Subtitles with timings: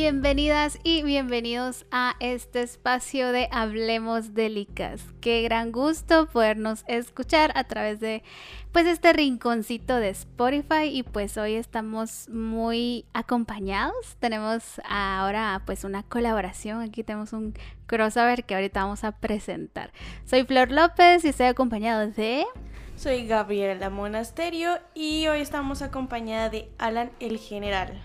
[0.00, 5.02] Bienvenidas y bienvenidos a este espacio de Hablemos Delicas.
[5.20, 8.22] Qué gran gusto podernos escuchar a través de
[8.70, 14.14] pues este rinconcito de Spotify y pues hoy estamos muy acompañados.
[14.20, 17.54] Tenemos ahora pues una colaboración, aquí tenemos un
[17.88, 19.90] crossover que ahorita vamos a presentar.
[20.24, 22.44] Soy Flor López y estoy acompañado de...
[22.94, 28.00] Soy Gabriela Monasterio y hoy estamos acompañada de Alan el General.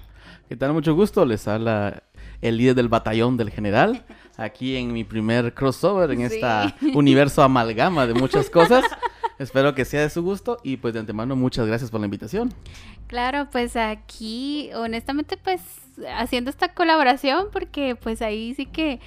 [0.50, 0.74] ¿Qué tal?
[0.74, 1.26] Mucho gusto.
[1.26, 2.04] Les habla
[2.42, 4.06] el líder del batallón del general.
[4.38, 6.46] Aquí en mi primer crossover en este
[6.94, 8.84] universo amalgama de muchas cosas.
[9.40, 12.54] Espero que sea de su gusto y pues de antemano muchas gracias por la invitación.
[13.08, 15.62] Claro, pues aquí honestamente pues
[16.16, 19.00] haciendo esta colaboración porque pues ahí sí que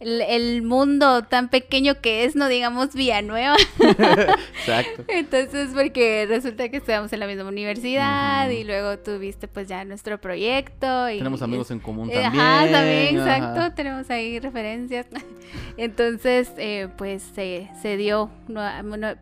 [0.00, 3.56] el, mundo tan pequeño que es, no digamos Villanueva.
[3.78, 5.04] Exacto.
[5.08, 10.20] Entonces, porque resulta que estudiamos en la misma universidad y luego tuviste pues ya nuestro
[10.20, 11.08] proyecto.
[11.10, 12.26] Y, Tenemos amigos en común también.
[12.26, 13.74] Ajá, también, exacto.
[13.74, 15.06] Tenemos ahí referencias.
[15.76, 18.30] Entonces, eh, pues se, se dio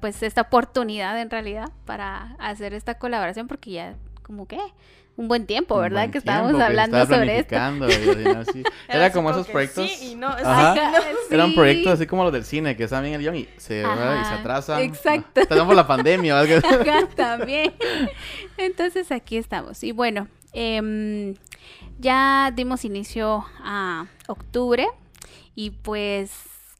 [0.00, 4.58] pues esta oportunidad en realidad para hacer esta colaboración porque ya como que
[5.16, 6.10] un buen tiempo, ¿verdad?
[6.10, 7.54] que estábamos hablando sobre esto.
[8.88, 9.90] Era como esos proyectos.
[9.90, 10.34] Sí y no,
[11.30, 14.24] Eran proyectos así como los del cine, que están bien el guion y se, y
[14.24, 14.80] se atrasan.
[14.80, 15.42] Exacto.
[15.46, 16.40] Tenemos la pandemia.
[16.40, 17.74] Acá también.
[18.56, 19.82] Entonces aquí estamos.
[19.84, 21.34] Y bueno, em,
[21.98, 24.88] ya dimos inicio a octubre
[25.54, 26.30] y pues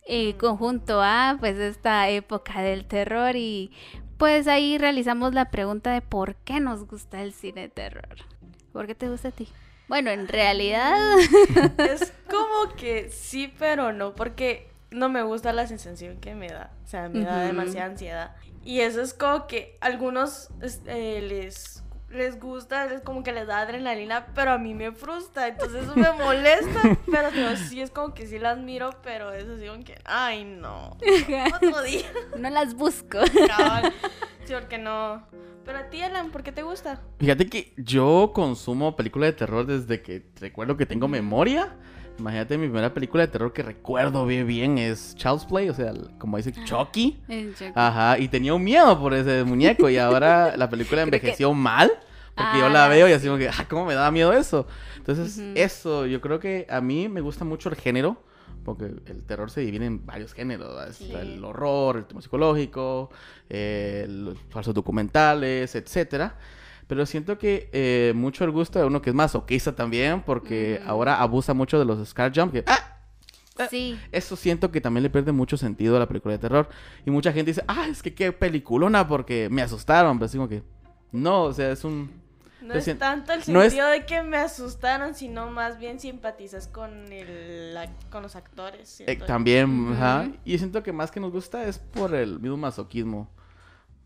[0.07, 3.71] eh, conjunto a pues esta época del terror y
[4.23, 8.19] pues ahí realizamos la pregunta de por qué nos gusta el cine de terror.
[8.73, 9.49] ¿Por qué te gusta a ti?
[9.89, 10.95] Bueno, en realidad...
[11.79, 16.71] es como que sí, pero no, porque no me gusta la sensación que me da.
[16.85, 18.37] O sea, me da demasiada ansiedad.
[18.65, 20.51] Y eso es como que algunos
[20.87, 21.82] eh, les
[22.13, 25.97] les gusta, es como que les da adrenalina, pero a mí me frustra, entonces eso
[25.97, 29.99] me molesta, pero sí es como que sí las miro, pero eso sí como que,
[30.05, 30.97] ay no,
[31.55, 32.07] otro día.
[32.39, 33.19] No las busco.
[34.45, 35.23] sí, porque no.
[35.65, 37.01] Pero a ti, Alan, ¿por qué te gusta?
[37.21, 41.77] Fíjate que yo consumo películas de terror desde que recuerdo que tengo memoria.
[42.19, 45.93] Imagínate, mi primera película de terror que recuerdo bien, bien es Child's Play, o sea,
[46.19, 47.21] como dice Chucky.
[47.75, 51.91] Ajá, y tenía un miedo por ese muñeco y ahora la película envejeció mal.
[52.35, 54.67] Porque yo la veo y así como que, ah, ¿cómo me da miedo eso?
[54.97, 58.23] Entonces, eso, yo creo que a mí me gusta mucho el género,
[58.65, 63.11] porque el terror se divide en varios géneros, el horror, el tema psicológico,
[63.51, 66.37] eh, los falsos documentales, etcétera.
[66.87, 71.21] Pero siento que eh, mucho el gusto de uno que es masoquista también, porque ahora
[71.21, 72.99] abusa mucho de los scar jump, que ¡ah!
[73.59, 73.99] Eh, sí.
[74.11, 76.69] Eso siento que también le pierde mucho sentido a la película de terror.
[77.05, 80.19] Y mucha gente dice, ah, es que qué peliculona porque me asustaron.
[80.19, 80.63] Pero digo que,
[81.13, 82.22] no, o sea, es un...
[82.63, 87.77] No es tanto el sentido de que me asustaron, sino más bien simpatizas con el
[88.11, 89.03] con los actores.
[89.07, 90.29] Eh, también, ajá.
[90.45, 93.29] Y siento que más que nos gusta es por el mismo masoquismo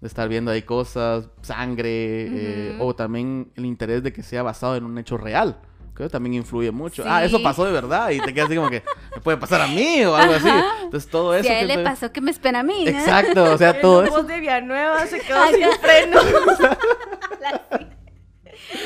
[0.00, 4.76] de estar viendo ahí cosas, sangre, eh, o también el interés de que sea basado
[4.76, 5.58] en un hecho real.
[5.94, 7.04] Creo que también influye mucho.
[7.06, 8.82] Ah, eso pasó de verdad y te quedas así como que
[9.14, 10.50] me puede pasar a mí o algo así.
[10.82, 11.44] Entonces todo eso.
[11.44, 12.86] Si a él le pasó, que me espera a mí?
[12.86, 14.22] Exacto, o sea, todo eso.
[14.22, 16.20] de Villanueva se quedó sin freno.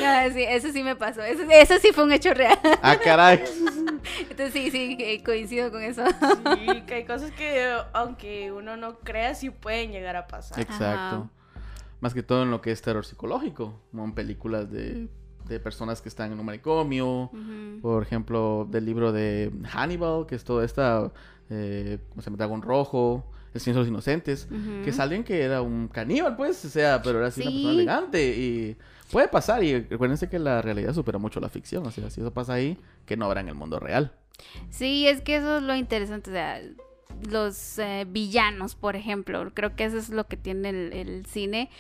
[0.00, 1.22] No, sí, eso sí me pasó.
[1.22, 2.58] Eso, sí fue un hecho real.
[2.82, 3.42] Ah, caray.
[4.30, 6.04] Entonces sí, sí, coincido con eso.
[6.06, 10.58] Sí, que hay cosas que aunque uno no crea, sí pueden llegar a pasar.
[10.60, 11.30] Exacto.
[12.00, 15.08] Más que todo en lo que es terror psicológico, como en películas de,
[15.46, 17.30] de personas que están en un manicomio.
[17.82, 21.12] Por ejemplo, del libro de Hannibal, que es toda esta,
[21.50, 22.38] eh, ¿cómo se llama?
[22.38, 23.24] Dragón Rojo.
[23.52, 24.46] El Señor de los Inocentes,
[24.84, 27.72] que es alguien que era un caníbal, pues, o sea, pero era así una persona
[27.72, 28.76] elegante y
[29.10, 32.32] Puede pasar y recuérdense que la realidad supera mucho la ficción, o sea, si eso
[32.32, 34.12] pasa ahí, que no habrá en el mundo real.
[34.70, 36.60] Sí, es que eso es lo interesante, o sea,
[37.28, 41.70] los eh, villanos, por ejemplo, creo que eso es lo que tiene el, cine,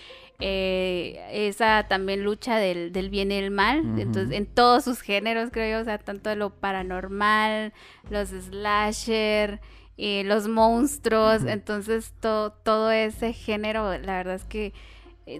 [0.40, 5.78] eh, esa también lucha del, bien y el mal, entonces en todos sus géneros, creo
[5.78, 7.72] yo, o sea, tanto lo paranormal,
[8.10, 9.60] los slasher,
[9.98, 14.72] eh, los monstruos, entonces todo ese género, la verdad es que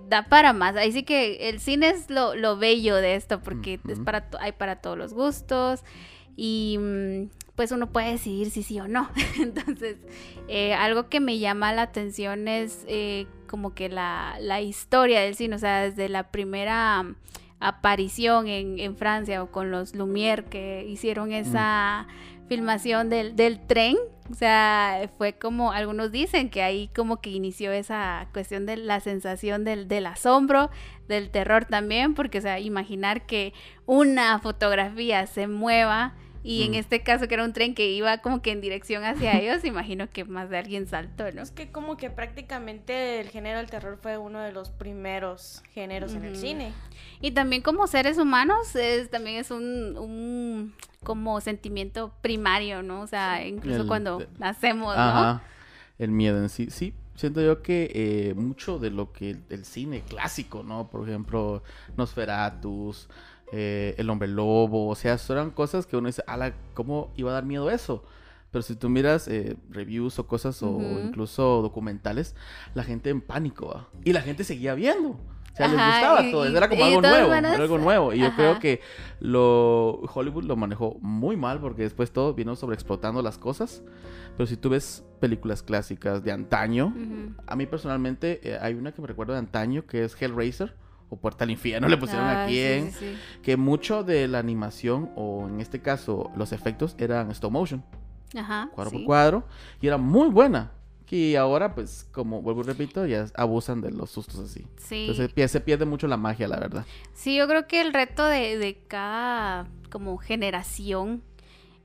[0.08, 0.76] da para más.
[0.76, 4.52] Ahí sí que el cine es lo, lo bello de esto, porque es para hay
[4.52, 5.82] para todos los gustos
[6.36, 9.10] y mm, pues uno puede decidir si sí o no.
[9.40, 9.98] Entonces,
[10.48, 15.34] eh, algo que me llama la atención es eh, como que la, la, historia del
[15.34, 17.04] cine, o sea, desde la primera
[17.58, 22.06] aparición en, en Francia o con los Lumière que hicieron esa
[22.50, 23.96] filmación del, del tren.
[24.28, 28.98] O sea, fue como, algunos dicen que ahí como que inició esa cuestión de la
[28.98, 30.68] sensación del, del asombro,
[31.06, 33.52] del terror también, porque, o sea, imaginar que
[33.86, 36.74] una fotografía se mueva y en mm.
[36.74, 40.08] este caso que era un tren que iba como que en dirección hacia ellos, imagino
[40.10, 41.42] que más de alguien saltó, ¿no?
[41.42, 46.14] Es que como que prácticamente el género del terror fue uno de los primeros géneros
[46.14, 46.72] en el cine.
[47.20, 53.02] Y también como seres humanos es, también es un, un como sentimiento primario, ¿no?
[53.02, 55.40] O sea, incluso cuando nacemos, ¿no?
[55.98, 56.94] El miedo en sí, sí.
[57.14, 60.88] Siento yo que eh, mucho de lo que el cine clásico, ¿no?
[60.88, 61.62] Por ejemplo,
[61.98, 63.10] Nosferatus,
[63.52, 67.34] eh, el hombre lobo, o sea, eran cosas que uno dice, ala, ¿cómo iba a
[67.34, 68.04] dar miedo eso?
[68.50, 72.34] Pero si tú miras eh, reviews o cosas o incluso documentales,
[72.74, 75.10] la gente en pánico, Y la gente seguía viendo.
[75.10, 76.44] O sea, les gustaba todo.
[76.46, 77.32] Era como algo nuevo.
[77.32, 78.12] algo nuevo.
[78.12, 78.80] Y yo creo que
[79.20, 83.82] lo Hollywood lo manejó muy mal porque después todo vino sobreexplotando las cosas.
[84.36, 86.94] Pero si tú ves películas clásicas de antaño,
[87.46, 90.74] a mí personalmente eh, hay una que me recuerdo de antaño que es Hellraiser
[91.10, 92.92] o Puerta al Infierno le pusieron ah, aquí en
[93.42, 97.84] que mucho de la animación o en este caso los efectos eran stop motion.
[98.34, 99.44] Ajá, cuadro por cuadro
[99.80, 100.72] y era muy buena.
[101.12, 104.64] Y ahora, pues, como vuelvo y repito, ya abusan de los sustos así.
[104.78, 105.08] Sí.
[105.10, 106.86] Entonces se pierde mucho la magia, la verdad.
[107.14, 111.24] Sí, yo creo que el reto de, de cada como generación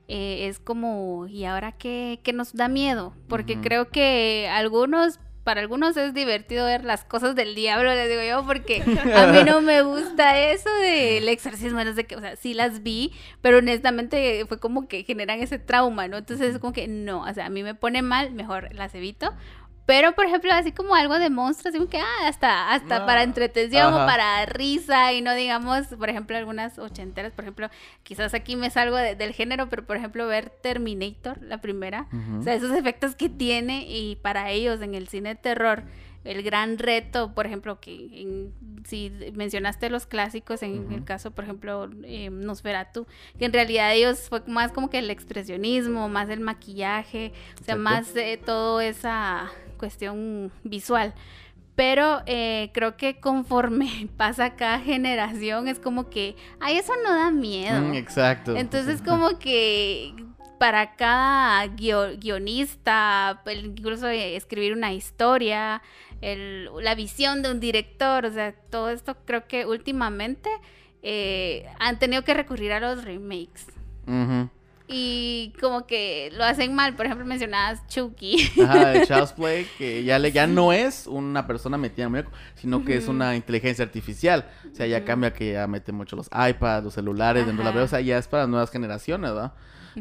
[0.06, 3.14] eh, es como, ¿y ahora qué, qué nos da miedo?
[3.28, 8.20] Porque creo que algunos para algunos es divertido ver las cosas del diablo, les digo
[8.20, 8.82] yo, porque
[9.14, 12.82] a mí no me gusta eso del exorcismo, no sé qué, o sea, sí las
[12.82, 13.12] vi,
[13.42, 16.16] pero honestamente fue como que generan ese trauma, ¿no?
[16.16, 19.34] Entonces es como que no, o sea, a mí me pone mal, mejor las evito,
[19.86, 23.94] pero, por ejemplo, así como algo de monstruos, como que, ah, hasta, hasta para entretención
[23.94, 27.70] o para risa y no digamos, por ejemplo, algunas ochenteras, por ejemplo,
[28.02, 32.54] quizás aquí me salgo del género, pero por ejemplo, ver Terminator, la primera, o sea,
[32.54, 35.84] esos efectos que tiene y para ellos en el cine de terror,
[36.24, 38.50] el gran reto, por ejemplo, que
[38.84, 43.06] si mencionaste los clásicos, en el caso, por ejemplo, eh, Nosferatu,
[43.38, 47.76] que en realidad ellos fue más como que el expresionismo, más el maquillaje, o sea,
[47.76, 51.14] más de todo esa cuestión visual.
[51.74, 57.30] Pero eh, creo que conforme pasa cada generación es como que, ay, eso no da
[57.30, 57.80] miedo.
[57.80, 58.56] Mm, exacto.
[58.56, 60.14] Entonces como que
[60.58, 65.82] para cada guionista, incluso escribir una historia,
[66.22, 70.48] la visión de un director, o sea, todo esto creo que últimamente
[71.02, 73.66] eh, han tenido que recurrir a los remakes
[74.88, 76.94] y como que lo hacen mal.
[76.94, 78.36] Por ejemplo, mencionabas Chucky.
[78.62, 82.30] Ajá, de Child's Play, que ya, le, ya no es una persona metida en muñeco,
[82.54, 84.48] sino que es una inteligencia artificial.
[84.70, 87.82] O sea, ya cambia que ya mete mucho los iPads, los celulares dentro de la.
[87.82, 89.52] O sea, ya es para nuevas generaciones, ¿verdad?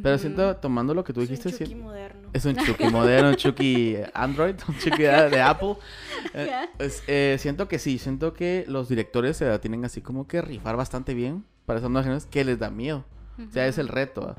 [0.01, 1.49] Pero siento, tomando lo que tú dijiste...
[1.49, 2.29] Es un Chucky moderno.
[2.33, 5.75] Es un Chucky moderno, un Chucky Android, un Chucky de, Apple.
[6.33, 10.41] Eh, pues, eh, siento que sí, siento que los directores se tienen así como que
[10.41, 13.05] rifar bastante bien para esas nuevas generaciones que les da miedo.
[13.37, 14.35] O sea, es el reto.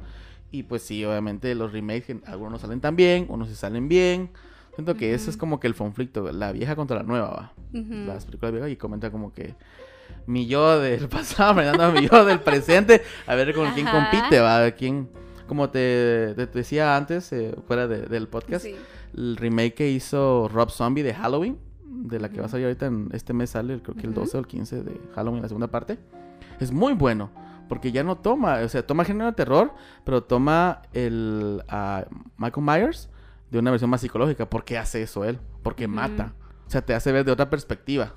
[0.56, 4.31] Y pues sí, obviamente los remakes, algunos salen tan bien, unos sí salen bien.
[4.75, 7.53] Siento que eso es como que el conflicto, la vieja contra la nueva, va.
[7.75, 9.55] Las películas viejas y comenta como que
[10.26, 14.41] mi yo del pasado me a mi yo del presente, a ver con quién compite,
[14.41, 15.11] va, a ver quién...
[15.47, 15.79] Como te,
[16.35, 18.64] decía antes, eh, fuera del podcast,
[19.14, 22.87] el remake que hizo Rob Zombie de Halloween, de la que va a salir ahorita
[22.87, 25.69] en este mes sale, creo que el 12 o el 15 de Halloween, la segunda
[25.69, 25.99] parte,
[26.60, 27.31] es muy bueno.
[27.69, 31.63] Porque ya no toma, o sea, toma género de terror, pero toma el
[32.37, 33.11] Michael Myers
[33.51, 34.49] de una versión más psicológica.
[34.49, 35.39] ¿Por qué hace eso él?
[35.63, 36.35] Porque mata.
[36.67, 38.15] O sea, te hace ver de otra perspectiva.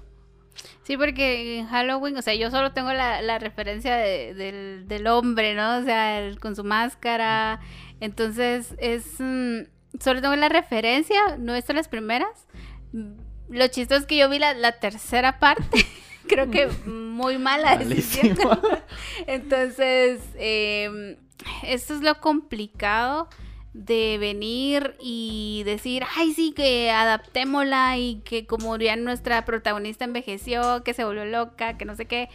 [0.84, 5.78] Sí, porque en Halloween, o sea, yo solo tengo la, referencia del, hombre, ¿no?
[5.78, 7.60] O sea, con su máscara.
[8.00, 9.16] Entonces, es...
[9.20, 9.68] Mm,
[10.00, 12.48] solo tengo la referencia, no he visto las primeras.
[12.92, 15.86] Lo chistoso es que yo vi la, la tercera parte.
[16.28, 18.38] creo que muy mala decisión.
[19.28, 21.18] Entonces, eh,
[21.64, 23.30] esto es lo complicado
[23.74, 30.84] de venir y decir, ay, sí, que adaptémosla y que como ya nuestra protagonista envejeció,
[30.84, 32.30] que se volvió loca, que no sé qué.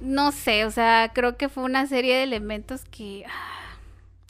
[0.00, 3.76] No sé, o sea, creo que fue una serie de elementos que, ah,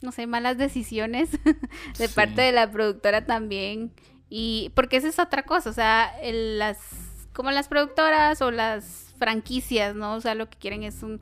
[0.01, 1.29] no sé, malas decisiones
[1.97, 3.91] de parte de la productora también.
[4.29, 7.06] Y porque esa es otra cosa, o sea, las
[7.37, 10.15] como las productoras o las franquicias, ¿no?
[10.15, 11.21] O sea, lo que quieren es un,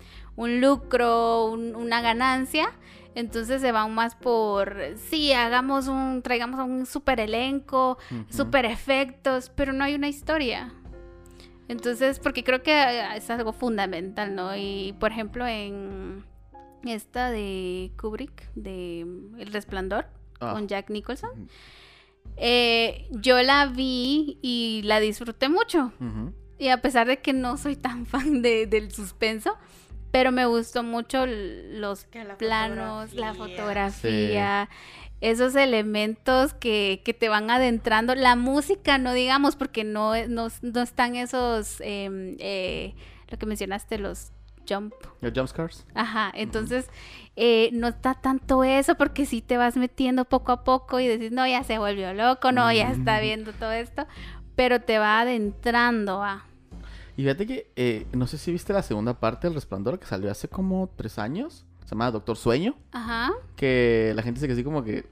[0.61, 2.71] lucro, una ganancia.
[3.15, 7.97] Entonces se van más por, sí, hagamos un, traigamos un super elenco,
[8.29, 10.73] super efectos, pero no hay una historia.
[11.67, 14.55] Entonces, porque creo que es algo fundamental, ¿no?
[14.55, 16.23] Y por ejemplo, en,
[16.85, 20.07] esta de Kubrick, de El Resplandor,
[20.39, 20.53] ah.
[20.53, 21.49] con Jack Nicholson.
[22.37, 25.93] Eh, yo la vi y la disfruté mucho.
[26.57, 29.57] Y a pesar de que no soy tan fan de, del suspenso,
[30.11, 34.69] pero me gustó mucho los planos, la fotografía,
[35.21, 38.15] esos elementos que, te van adentrando.
[38.15, 40.47] La música, no digamos, porque no, no,
[40.81, 42.95] están esos, em, eh,
[43.27, 44.31] lo que mencionaste, los
[44.67, 44.93] jump.
[45.21, 45.85] Los jump scars.
[45.93, 46.89] Ajá, entonces
[47.35, 51.31] eh, no está tanto eso porque si te vas metiendo poco a poco y decís,
[51.31, 54.07] no, ya se volvió loco, no, ya está viendo todo esto,
[54.55, 56.45] pero te va adentrando a...
[57.17, 60.29] Y fíjate que, eh, no sé si viste la segunda parte del Resplandor que salió
[60.29, 61.65] hace como tres años.
[61.85, 62.75] Se llama Doctor Sueño.
[62.91, 63.31] Ajá.
[63.55, 65.05] Que la gente dice que así como que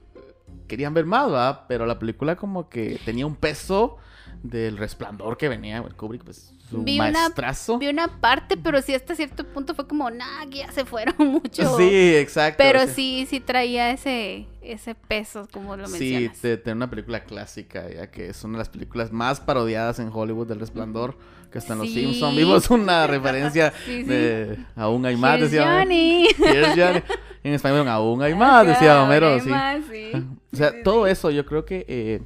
[0.66, 1.66] querían ver más, ¿va?
[1.66, 3.96] Pero la película como que tenía un peso
[4.44, 7.72] del resplandor que venía Kubrick, pues su vi maestrazo.
[7.72, 11.14] Una, vi una parte, pero sí hasta cierto punto fue como, nah, ya se fueron
[11.18, 11.76] mucho.
[11.78, 12.62] Sí, exacto.
[12.62, 16.36] Pero sí, sí traía ese, ese peso, como lo mencionas.
[16.36, 20.10] Sí, tiene una película clásica, ya que es una de las películas más parodiadas en
[20.12, 21.16] Hollywood del resplandor
[21.50, 22.36] que están los Simpsons.
[22.36, 25.78] Vimos una referencia de Aún hay más, decía.
[25.78, 26.26] Johnny.
[26.36, 27.02] Johnny.
[27.44, 29.38] En español, Aún hay más, decía Homero.
[29.40, 29.50] Sí.
[30.52, 32.22] O sea, todo eso yo creo que, eh,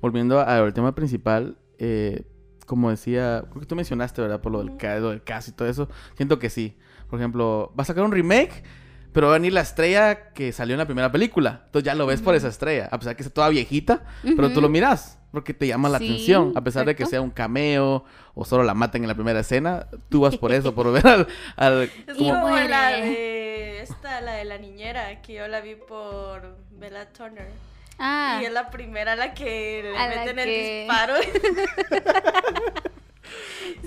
[0.00, 2.24] volviendo al tema principal, eh,
[2.66, 4.40] como decía, creo que tú mencionaste, ¿verdad?
[4.40, 5.88] Por lo del, lo del caso y todo eso.
[6.16, 6.76] Siento que sí.
[7.08, 8.64] Por ejemplo, va a sacar un remake
[9.12, 11.62] pero va a venir la estrella que salió en la primera película.
[11.64, 14.52] Entonces ya lo ves por esa estrella, a pesar de que está toda viejita, pero
[14.52, 18.04] tú lo miras porque te llama la atención, a pesar de que sea un cameo
[18.34, 21.26] o solo la maten en la primera escena, tú vas por eso, por ver al...
[21.56, 26.56] al es como la de esta, la de la niñera, que yo la vi por
[26.70, 27.48] Bella Turner.
[27.98, 28.38] Ah.
[28.40, 31.14] Y es la primera la que le meten el disparo.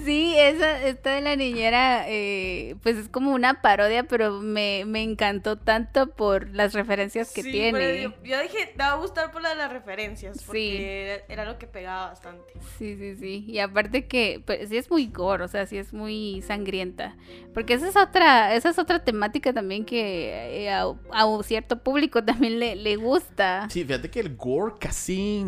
[0.04, 5.58] Sí, esa, esta de la niñera, eh, pues es como una parodia, pero me, encantó
[5.58, 8.04] tanto por las referencias que tiene.
[8.04, 11.58] Yo, yo, dije, te va a gustar por la de las referencias, porque era, lo
[11.58, 12.54] que pegaba bastante.
[12.78, 13.46] Sí, sí, sí.
[13.48, 17.16] Y aparte que, pues sí es muy gore, o sea, sí es muy sangrienta.
[17.54, 22.24] Porque esa es otra, esa es otra temática también que eh, a, a, cierto público
[22.24, 23.68] también le, le gusta.
[23.70, 25.44] Sí, fíjate que el gore casi,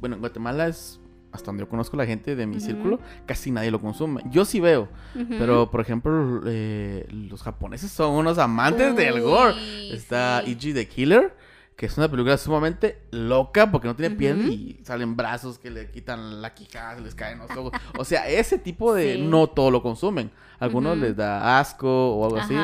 [0.00, 1.01] bueno, en Guatemala es
[1.32, 4.22] hasta donde yo conozco la gente de mi círculo, casi nadie lo consume.
[4.30, 4.88] Yo sí veo,
[5.38, 9.54] pero por ejemplo, eh, los japoneses son unos amantes del gore.
[9.92, 11.34] Está Ichi the Killer,
[11.74, 15.90] que es una película sumamente loca porque no tiene piel y salen brazos que le
[15.90, 17.72] quitan la quijada, se les caen los ojos.
[17.98, 20.30] o sea, ese tipo de no todo lo consumen.
[20.58, 22.56] algunos les da asco o algo así.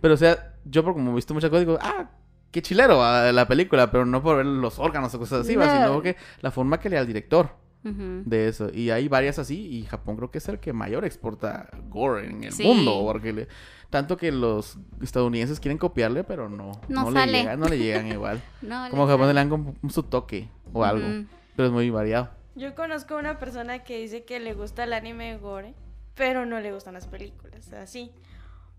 [0.00, 2.10] Pero o sea, yo por como he visto muchas cosas digo, ah,
[2.50, 3.00] qué chilero
[3.32, 6.78] la película, pero no por ver los órganos o cosas así, sino porque la forma
[6.78, 8.70] que le da al director de eso.
[8.72, 12.44] Y hay varias así y Japón creo que es el que mayor exporta gore en
[12.44, 13.02] el mundo.
[13.04, 13.48] Porque
[13.88, 18.42] tanto que los estadounidenses quieren copiarle, pero no, no, le, llegan, no le llegan igual.
[18.90, 21.26] como Japón le dan su toque o algo.
[21.56, 22.30] Pero es muy variado.
[22.54, 25.74] Yo conozco una persona que dice que le gusta el anime gore,
[26.14, 28.12] pero no le gustan las películas, así.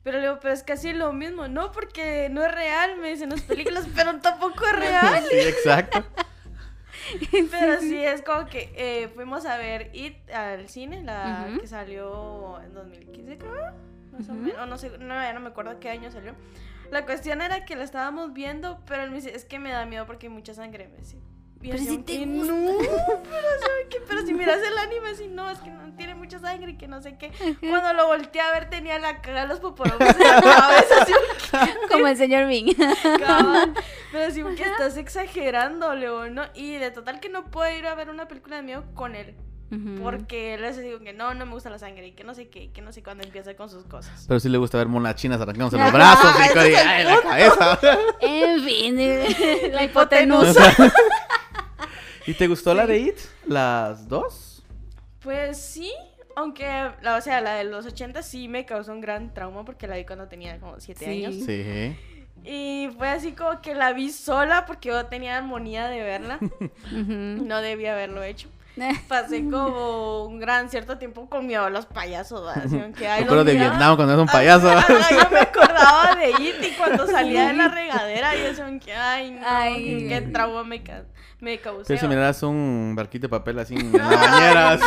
[0.04, 3.30] Pero le digo, pero es casi lo mismo, no porque no es real, me dicen
[3.30, 5.24] las películas, pero tampoco es real.
[5.30, 6.04] sí, exacto.
[7.52, 12.62] Pero sí, es como que eh, fuimos a ver It al cine, la que salió
[12.62, 13.74] en 2015, creo.
[14.12, 16.36] Más o menos, no sé, no, ya no me acuerdo qué año salió.
[16.92, 19.86] La cuestión era que la estábamos viendo, pero él me dice, es que me da
[19.86, 21.18] miedo porque hay mucha sangre, me dice.
[21.62, 25.94] Pero si te No, pero, pero, si miras el anime, si no, es que no
[25.96, 27.32] tiene mucha sangre y que no sé qué.
[27.60, 31.06] Cuando lo volteé a ver, tenía la cara de los poporomos en la cabeza.
[31.92, 32.76] Como el señor Ming.
[34.12, 36.44] Pero así que estás exagerando, León, ¿no?
[36.56, 39.36] Y de total que no puedo ir a ver una película de miedo con él.
[40.04, 42.74] Porque les digo que no, no me gusta la sangre y que no sé qué,
[42.74, 44.26] que no sé cuándo empieza con sus cosas.
[44.28, 47.80] Pero sí le gusta ver monas chinas arrancándose los brazos y, en la cabeza.
[48.20, 50.76] En fin, la hipotenusa.
[52.28, 53.18] ¿Y te gustó la de It?
[53.48, 54.64] ¿Las dos?
[55.22, 55.92] Pues sí,
[56.36, 56.66] aunque,
[57.02, 59.98] la, o sea, la de los 80 sí me causó un gran trauma porque la
[59.98, 61.36] vi cuando tenía como 7 años.
[61.46, 61.96] Sí.
[62.44, 66.40] Y fue así como que la vi sola porque yo tenía armonía de verla.
[66.92, 68.50] No debía haberlo hecho.
[69.08, 72.42] Pasé como un gran cierto tiempo con miedo a los payasos,
[72.98, 74.72] Que hay de Vietnam cuando es un payaso.
[74.72, 79.32] yo me acordaba de It y cuando salía de la regadera y eso, que ay,
[79.32, 80.82] no, ay, qué trauma me,
[81.40, 81.98] me causó.
[81.98, 84.78] si miraras un barquito de papel así en la bañera.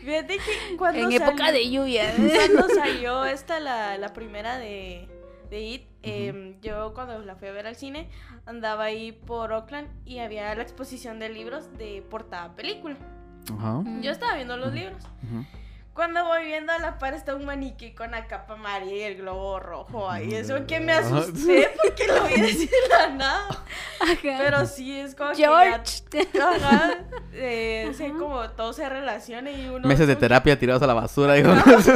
[0.00, 2.14] Fíjate que cuando En época de lluvia.
[2.16, 5.08] Cuando salió esta, la, la primera de,
[5.50, 8.08] de It, em, yo cuando la fui a ver al cine,
[8.46, 12.96] andaba ahí por Oakland y había la exposición de libros de portada película.
[14.00, 15.02] Yo estaba viendo los libros.
[15.94, 19.16] cuando voy viendo a la par está un maniquí con la capa amarilla y el
[19.16, 20.32] globo rojo ahí.
[20.32, 23.48] Eso que me asusté porque lo vi decir la nada.
[24.22, 26.02] Pero sí es como George.
[26.10, 29.88] que ya, eh, como todo se relaciona y uno...
[29.88, 31.34] Meses de terapia tirados a la basura.
[31.34, 31.52] Digo.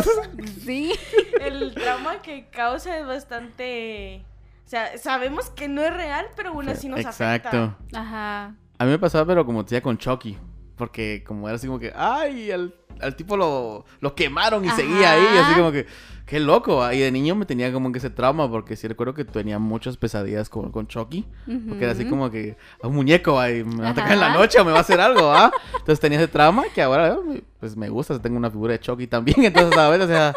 [0.64, 0.92] sí.
[1.40, 4.24] El trauma que causa es bastante...
[4.66, 7.36] O sea, sabemos que no es real, pero aún así nos afecta.
[7.36, 7.76] Exacto.
[7.94, 8.54] Ajá.
[8.78, 10.36] A mí me pasaba, pero como decía con Chucky.
[10.76, 12.74] Porque como era así como que, ay, al,
[13.16, 15.38] tipo lo, lo quemaron y seguía ahí.
[15.38, 15.86] Así como que,
[16.26, 16.90] qué loco.
[16.92, 19.96] Y de niño me tenía como que ese trauma porque sí recuerdo que tenía muchas
[19.96, 21.26] pesadillas con, con Chucky.
[21.68, 24.58] Porque era así como que, un muñeco ahí, me va a atacar en la noche
[24.60, 25.52] o me va a hacer algo, ¿ah?
[25.72, 27.18] Entonces tenía ese trauma que ahora,
[27.60, 28.20] pues me gusta.
[28.20, 29.44] Tengo una figura de Chucky también.
[29.44, 30.34] Entonces, a veces, o sea...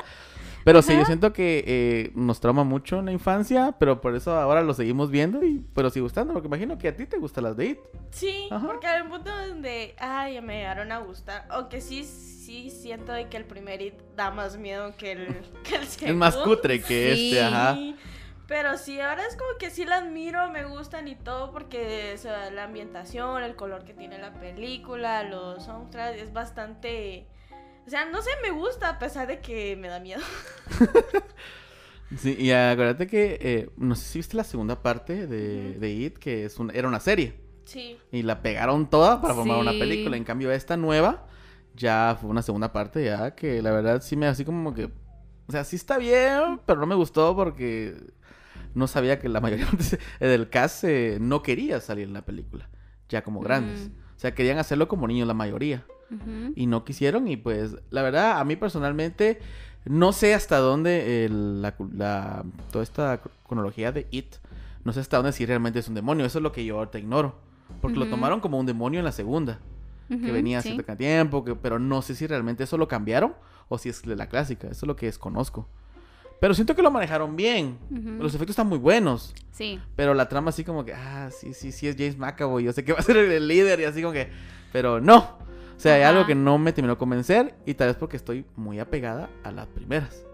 [0.65, 4.35] Pero sí, yo siento que eh, nos trauma mucho en la infancia, pero por eso
[4.35, 7.43] ahora lo seguimos viendo y pero sigue gustando, porque imagino que a ti te gustan
[7.43, 7.79] las de It.
[8.09, 13.11] Sí, porque hay un punto donde, ay, me llegaron a gustar, aunque sí, sí siento
[13.11, 15.27] de que el primer It da más miedo que el,
[15.63, 16.11] que el segundo.
[16.11, 17.77] Es más cutre que este, ajá.
[18.47, 22.15] Pero sí, ahora es como que sí las miro, me gustan y todo porque
[22.53, 27.27] la ambientación, el color que tiene la película, los soundtracks, es bastante
[27.85, 30.21] o sea, no sé, me gusta a pesar de que me da miedo.
[32.17, 36.17] sí, y acuérdate que, eh, no sé si viste la segunda parte de, de It,
[36.17, 37.39] que es un, era una serie.
[37.65, 37.97] Sí.
[38.11, 40.17] Y la pegaron toda para formar una película.
[40.17, 41.27] En cambio, esta nueva
[41.75, 44.85] ya fue una segunda parte, ya que la verdad sí me así como que.
[45.47, 47.95] O sea, sí está bien, pero no me gustó porque
[48.73, 49.67] no sabía que la mayoría
[50.19, 52.67] del cast eh, no quería salir en la película,
[53.09, 53.91] ya como grandes.
[54.15, 55.85] O sea, querían hacerlo como niños la mayoría
[56.55, 59.39] y no quisieron y pues la verdad a mí personalmente
[59.85, 61.75] no sé hasta dónde la,
[62.71, 64.35] toda esta cronología de It,
[64.83, 66.99] no sé hasta dónde si realmente es un demonio, eso es lo que yo ahorita
[66.99, 67.35] ignoro,
[67.81, 69.59] porque lo tomaron como un demonio en la segunda,
[70.09, 73.33] que venía hace tiempo, que, pero no sé si realmente eso lo cambiaron
[73.67, 75.67] o si es la clásica, eso es lo que desconozco.
[76.39, 77.77] Pero siento que lo manejaron bien.
[78.19, 79.33] Los efectos están muy buenos.
[79.51, 79.79] Sí.
[79.95, 82.63] Pero la trama así como que, ah, sí, sí, sí es James McAvoy.
[82.63, 84.29] Yo sé que va a ser el líder y así como que...
[84.73, 85.37] Pero no.
[85.75, 88.45] O sea, hay algo que no me terminó de convencer y tal vez porque estoy
[88.55, 90.25] muy apegada a las primeras.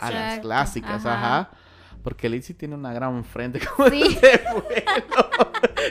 [0.00, 1.50] A, las clásicas, ajá.
[2.08, 4.00] Porque Lizzie tiene una gran frente como sí.
[4.00, 4.40] de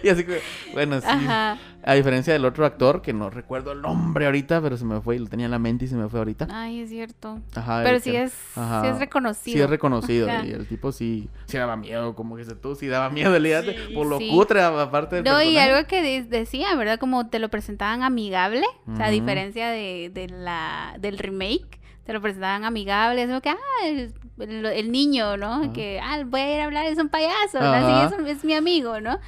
[0.03, 0.41] y así que,
[0.73, 1.07] bueno, sí.
[1.07, 5.19] A diferencia del otro actor, que no recuerdo el nombre ahorita, pero se me fue,
[5.19, 6.47] lo tenía en la mente y se me fue ahorita.
[6.49, 7.39] Ay, es cierto.
[7.55, 7.83] Ajá.
[7.83, 9.57] Pero sí es, sí es reconocido.
[9.57, 10.27] Sí es reconocido.
[10.43, 13.93] Y el tipo sí, sí daba miedo, como que se tú, sí daba miedo, sí,
[13.93, 16.97] por lo cutre, aparte del No, y algo que decía, ¿verdad?
[16.97, 22.13] Como te lo presentaban amigable, o sea, a diferencia de, de la, del remake te
[22.13, 23.55] lo presentaban amigable, eso que, ah,
[24.39, 25.73] el, niño, ¿no?
[25.73, 28.99] Que, ah, voy a ir a hablar, es un payaso, así es, es mi amigo,
[29.01, 29.19] ¿no?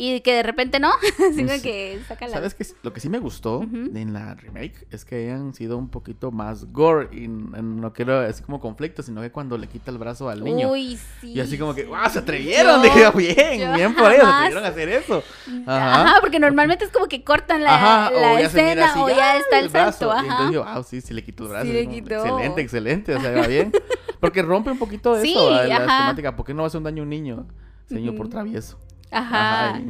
[0.00, 0.92] Y que de repente no,
[1.34, 2.34] sino que saca la...
[2.34, 2.64] ¿Sabes qué?
[2.84, 6.72] Lo que sí me gustó en la remake es que hayan sido un poquito más
[6.72, 10.44] gore y no quiero así como conflicto, sino que cuando le quita el brazo al
[10.44, 10.70] niño.
[10.70, 11.32] Uy, sí.
[11.32, 12.08] Y así como que, ¡wow!
[12.12, 15.24] Se atrevieron, dije, bien, bien por ellos, se atrevieron a hacer eso.
[15.66, 16.20] Ajá.
[16.20, 20.22] porque normalmente es como que cortan la, la escena o ya está el, salto, ajá.
[20.22, 21.66] Y entonces yo, wow, sí, sí le quitó el brazo.
[21.66, 22.24] Sí le quitó.
[22.24, 23.72] Excelente, excelente, o sea, va bien.
[24.20, 27.02] Porque rompe un poquito de eso, la, la temática, ¿por qué no hace un daño
[27.02, 27.46] a un niño?
[27.88, 28.78] Señor por travieso.
[29.10, 29.80] Ajá.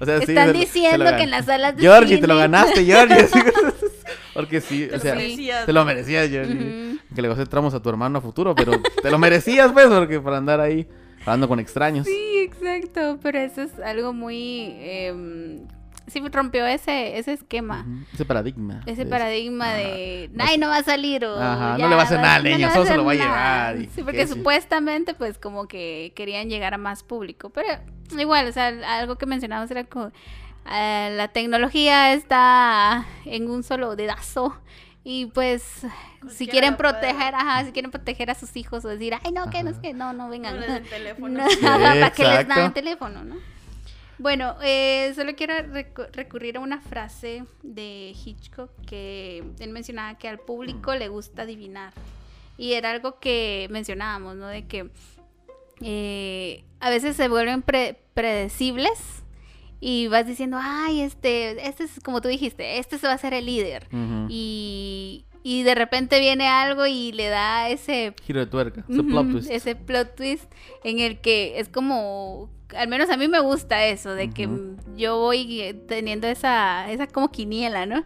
[0.00, 3.28] o sea, están diciendo que en las salas de Georgie, te lo ganaste, Georgie.
[4.34, 5.16] Porque sí, o sea,
[5.66, 6.98] te lo merecías, Georgie.
[7.14, 10.20] Que le hacer tramos a tu hermano a futuro, pero te lo merecías, pues, porque
[10.20, 10.86] para andar ahí
[11.22, 12.06] hablando con extraños.
[12.06, 13.18] Sí, exacto.
[13.22, 15.58] Pero eso es algo muy eh,
[16.08, 17.86] sí rompió ese, ese esquema.
[18.12, 18.80] Ese paradigma.
[18.86, 21.40] Ese paradigma de, ay, no va a salir o...
[21.40, 23.76] Ajá, no le va a hacer nada al niño, solo se lo va a llevar.
[23.94, 27.50] sí, porque supuestamente, pues, como que querían llegar a más público.
[27.50, 27.68] Pero
[28.18, 28.68] igual, o sea,
[28.98, 30.10] algo que mencionamos era como...
[30.70, 34.54] Eh, la tecnología está en un solo dedazo
[35.02, 35.62] y pues
[36.30, 39.62] si quieren proteger, ajá, si quieren proteger a sus hijos o decir, ay no, que
[39.62, 40.56] no es que no, no vengan.
[41.18, 43.36] No para que les dan el teléfono, ¿no?
[44.18, 45.54] Bueno, eh, solo quiero
[46.12, 51.92] recurrir a una frase de Hitchcock que él mencionaba que al público le gusta adivinar.
[52.56, 54.48] Y era algo que mencionábamos, ¿no?
[54.48, 54.90] De que
[55.80, 59.22] eh, a veces se vuelven predecibles
[59.80, 63.34] y vas diciendo, ay, este, este es como tú dijiste, este se va a ser
[63.34, 63.86] el líder.
[64.28, 69.30] y, y de repente viene algo y le da ese giro de tuerca, ese plot
[69.30, 69.50] twist.
[69.50, 70.52] Ese plot twist
[70.82, 74.48] en el que es como al menos a mí me gusta eso, de que
[74.96, 78.04] yo voy teniendo esa, esa como quiniela, ¿no?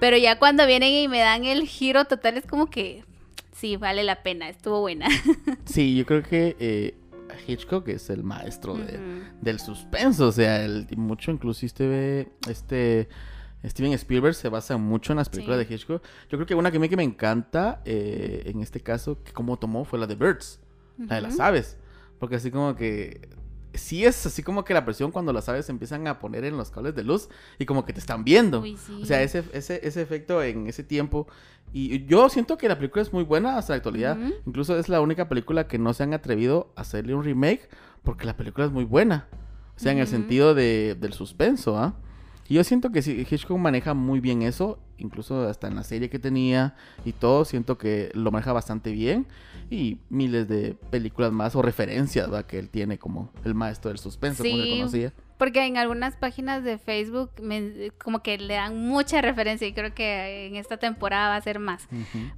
[0.00, 3.04] Pero ya cuando vienen y me dan el giro total es como que
[3.52, 5.08] sí, vale la pena, estuvo buena.
[5.64, 6.94] sí, yo creo que eh,
[7.46, 8.76] Hitchcock es el maestro
[9.40, 13.08] del suspenso, o sea, el, mucho inclusive ve este
[13.64, 16.02] Steven Spielberg se basa mucho en las películas de Hitchcock.
[16.28, 19.32] Yo creo que una que a mí que me encanta, eh, en este caso, que
[19.32, 20.58] como tomó, fue la de Birds,
[20.98, 21.76] la de las aves.
[22.18, 23.28] Porque así como que
[23.74, 26.56] sí es así como que la presión cuando las aves se empiezan a poner en
[26.56, 28.62] los cables de luz y como que te están viendo.
[29.00, 31.26] O sea, ese, ese, ese efecto en ese tiempo.
[31.72, 34.18] Y yo siento que la película es muy buena hasta la actualidad.
[34.46, 37.68] Incluso es la única película que no se han atrevido a hacerle un remake
[38.02, 39.28] porque la película es muy buena.
[39.76, 41.94] O sea, en el sentido de, del suspenso, ¿ah?
[42.48, 46.10] Y yo siento que sí, Hitchcock maneja muy bien eso, incluso hasta en la serie
[46.10, 46.74] que tenía
[47.04, 49.26] y todo, siento que lo maneja bastante bien.
[49.70, 52.44] Y miles de películas más o referencias ¿verdad?
[52.44, 55.12] que él tiene como el maestro del suspenso, como se conocía.
[55.38, 57.30] Porque en algunas páginas de Facebook
[57.98, 61.58] como que le dan mucha referencia y creo que en esta temporada va a ser
[61.58, 61.88] más.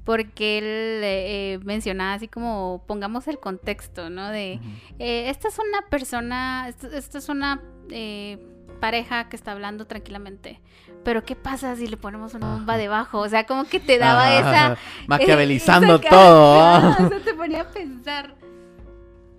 [0.05, 0.65] Porque él
[1.03, 4.31] eh, mencionaba así como pongamos el contexto, ¿no?
[4.31, 4.61] De
[4.99, 7.61] eh, esta es una persona, esta, es una...
[7.91, 10.61] Eh, pareja que está hablando tranquilamente.
[11.05, 13.21] Pero ¿qué pasa si le ponemos una bomba debajo?
[13.21, 14.77] O sea, como que te daba esa...
[15.07, 16.91] Maquiavelizando todo.
[16.93, 18.35] Eso te ponía a pensar.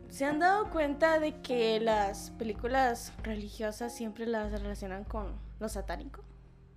[0.10, 6.22] ¿Se han dado cuenta de que las películas religiosas siempre las relacionan con lo satánico?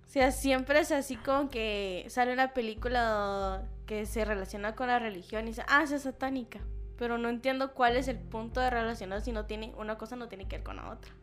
[0.05, 4.99] O sea, siempre es así como que sale una película que se relaciona con la
[4.99, 6.59] religión y dice, ah, es satánica.
[6.97, 10.27] Pero no entiendo cuál es el punto de relacionar si no tiene, una cosa no
[10.27, 11.13] tiene que ver con la otra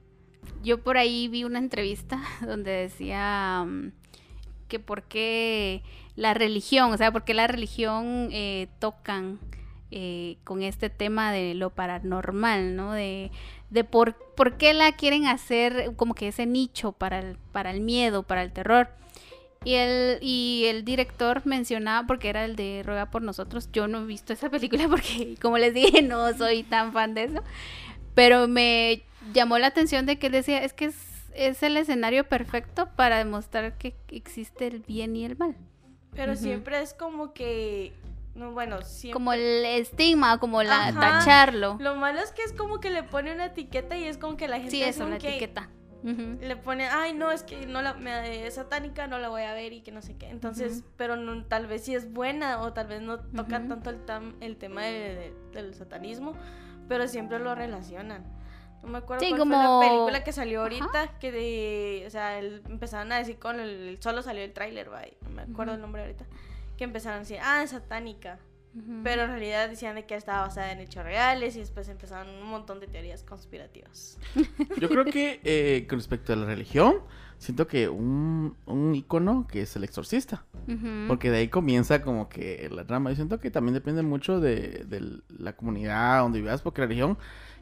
[0.62, 3.92] yo por ahí vi una entrevista donde decía mm,
[4.68, 5.82] que por qué
[6.16, 9.38] la religión, o sea, por qué la religión eh, tocan
[9.90, 12.92] eh, con este tema de lo paranormal, ¿no?
[12.92, 13.30] De,
[13.70, 17.80] de por, por, qué la quieren hacer como que ese nicho para el, para el
[17.80, 18.88] miedo, para el terror.
[19.64, 24.02] Y el, y el director mencionaba, porque era el de Ruega por nosotros, yo no
[24.02, 27.42] he visto esa película porque, como les dije, no soy tan fan de eso,
[28.14, 30.86] pero me llamó la atención de que él decía, es que
[31.34, 35.54] es, el escenario perfecto para demostrar que existe el bien y el mal.
[36.14, 37.92] Pero siempre es como que
[38.36, 39.14] no, bueno, siempre...
[39.14, 41.76] Como el estigma, como la tacharlo.
[41.80, 44.46] Lo malo es que es como que le pone una etiqueta y es como que
[44.46, 44.70] la gente...
[44.70, 45.70] Sí, eso, la etiqueta.
[46.04, 49.54] Le pone, ay, no, es que no la, me, es satánica, no la voy a
[49.54, 50.28] ver y que no sé qué.
[50.28, 53.98] Entonces, pero no, tal vez sí es buena o tal vez no toca tanto el,
[54.40, 56.34] el tema del satanismo,
[56.88, 58.24] pero siempre lo relacionan.
[58.86, 63.10] No me acuerdo cuál fue la película que salió ahorita, que de, o sea, empezaron
[63.10, 64.88] a decir con el, solo salió el tráiler,
[65.22, 66.24] no me acuerdo el nombre ahorita,
[66.78, 68.38] que empezaron a decir, ah, es satánica.
[69.02, 72.50] Pero en realidad decían de que estaba basada en hechos reales y después empezaron un
[72.50, 74.18] montón de teorías conspirativas.
[74.78, 76.96] Yo creo que eh, con respecto a la religión,
[77.38, 80.44] siento que un, un icono que es el exorcista.
[81.08, 83.08] Porque de ahí comienza como que la trama.
[83.08, 87.16] Yo siento que también depende mucho de, de la comunidad donde vivas, porque la religión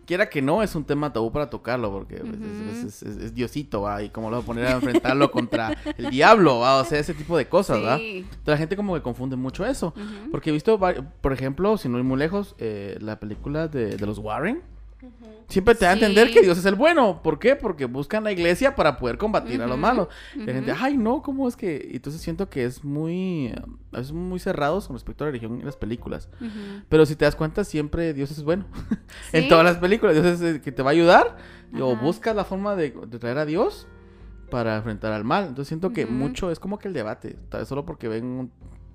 [0.07, 4.03] quiera que no, es un tema tabú para tocarlo, porque pues, es, Diosito, ¿va?
[4.03, 6.81] Y cómo lo va a poner a enfrentarlo contra el diablo, ¿va?
[6.81, 7.97] O sea, ese tipo de cosas, ¿va?
[7.97, 9.95] Entonces la gente como que confunde mucho eso.
[10.31, 10.79] Porque he visto,
[11.21, 14.63] por ejemplo, si no ir muy lejos, eh, la película de, de los Warren.
[15.49, 17.23] Siempre te da a entender que Dios es el bueno.
[17.23, 17.55] ¿Por qué?
[17.55, 20.09] Porque buscan la iglesia para poder combatir a los malos.
[20.35, 21.91] Y la gente, ay, no, ¿cómo es que...?
[21.93, 23.53] Entonces siento que es muy...
[23.93, 26.29] A veces muy cerrados con respecto a la religión en las películas.
[26.89, 28.67] Pero si te das cuenta, siempre Dios es bueno.
[29.33, 30.15] en todas las películas.
[30.15, 31.37] Dios es el que te va a ayudar.
[31.81, 33.87] O buscas la forma de, traer a Dios
[34.51, 35.45] para enfrentar al mal.
[35.45, 37.37] Entonces siento que mucho es como que el debate.
[37.49, 38.51] Tal vez solo porque ven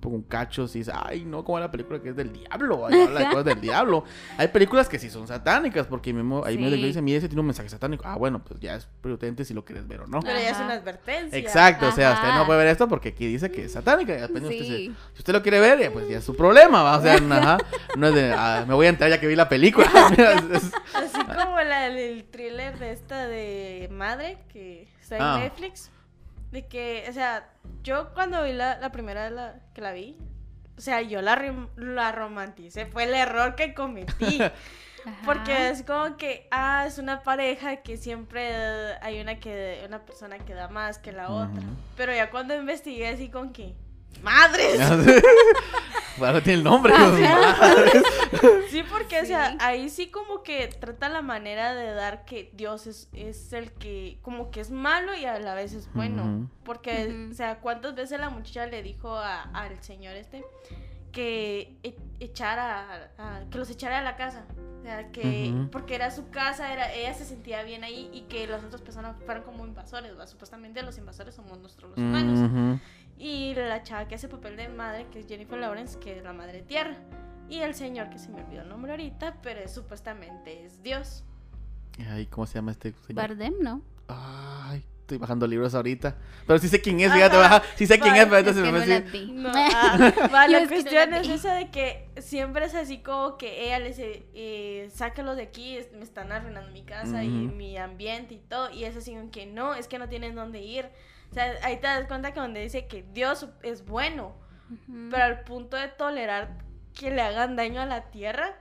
[0.08, 3.20] un cachos y dice, ay, no, como la película que es del diablo, hay habla
[3.20, 4.04] de cosas del diablo.
[4.38, 7.48] Hay películas que sí son satánicas, porque mismo, ahí me dice, mire, ese tiene un
[7.48, 8.04] mensaje satánico.
[8.08, 10.22] Ah, bueno, pues ya es prudente si lo quieres ver o no.
[10.22, 11.38] Pero ya es una advertencia.
[11.38, 14.28] Exacto, o sea, usted no puede ver esto porque aquí dice que es satánica.
[14.28, 16.98] si usted lo quiere ver, pues ya es su problema, ¿va?
[16.98, 17.20] O sea,
[17.98, 19.88] no es de, ah, me voy a entrar ya que vi la película.
[20.94, 25.40] Así como la, el thriller de esta de Madre, que está en ah.
[25.40, 25.92] Netflix.
[26.52, 27.50] De que, o sea,
[27.84, 29.40] yo cuando vi la, la primera vez
[29.74, 30.18] que la vi,
[30.78, 31.40] o sea, yo la,
[31.76, 32.86] la romanticé.
[32.86, 34.40] Fue el error que cometí.
[35.26, 40.40] Porque es como que, ah, es una pareja que siempre hay una que una persona
[40.40, 41.64] que da más que la otra.
[41.96, 43.76] Pero ya cuando investigué así con que,
[44.22, 44.80] ¡Madres!
[46.20, 46.94] bueno, tiene el nombre.
[48.70, 52.88] sí, porque, o sea, ahí sí como que trata la manera de dar que Dios
[52.88, 56.50] es, es el que, como que es malo y a la vez es bueno.
[56.64, 60.44] Porque, o sea, ¿cuántas veces la muchacha le dijo al señor este
[61.12, 63.12] que e, echara,
[63.50, 64.46] que los echara a la casa?
[64.80, 68.48] O sea, que, porque era su casa, era, ella se sentía bien ahí y que
[68.48, 72.80] las otras personas fueran como invasores, Supuestamente los invasores somos nosotros los humanos.
[73.20, 76.32] Y la chava que hace papel de madre, que es Jennifer Lawrence, que es la
[76.34, 76.96] madre tierra.
[77.50, 81.24] Y el señor, que se me olvidó el nombre ahorita, pero supuestamente es Dios.
[82.10, 83.16] Ay, ¿cómo se llama este señor?
[83.22, 83.82] Bardem, ¿no?
[84.08, 86.16] Ay, estoy bajando libros ahorita.
[86.48, 89.02] Pero sí sé quién es, fíjate, baja, sí sé quién es, pero entonces Es me
[89.02, 93.38] fue no la ah, la es cuestión es esa de que siempre es así como
[93.38, 97.30] que ella le dice, eh, sácalos de aquí, es- me están arruinando mi casa y
[97.30, 98.70] mi ambiente y todo.
[98.72, 100.90] Y es así como que no, es que no tienen dónde ir.
[101.30, 104.36] O sea, ahí te das cuenta que donde dice que Dios es bueno,
[105.10, 106.58] pero al punto de tolerar
[106.94, 108.56] que le hagan daño a la tierra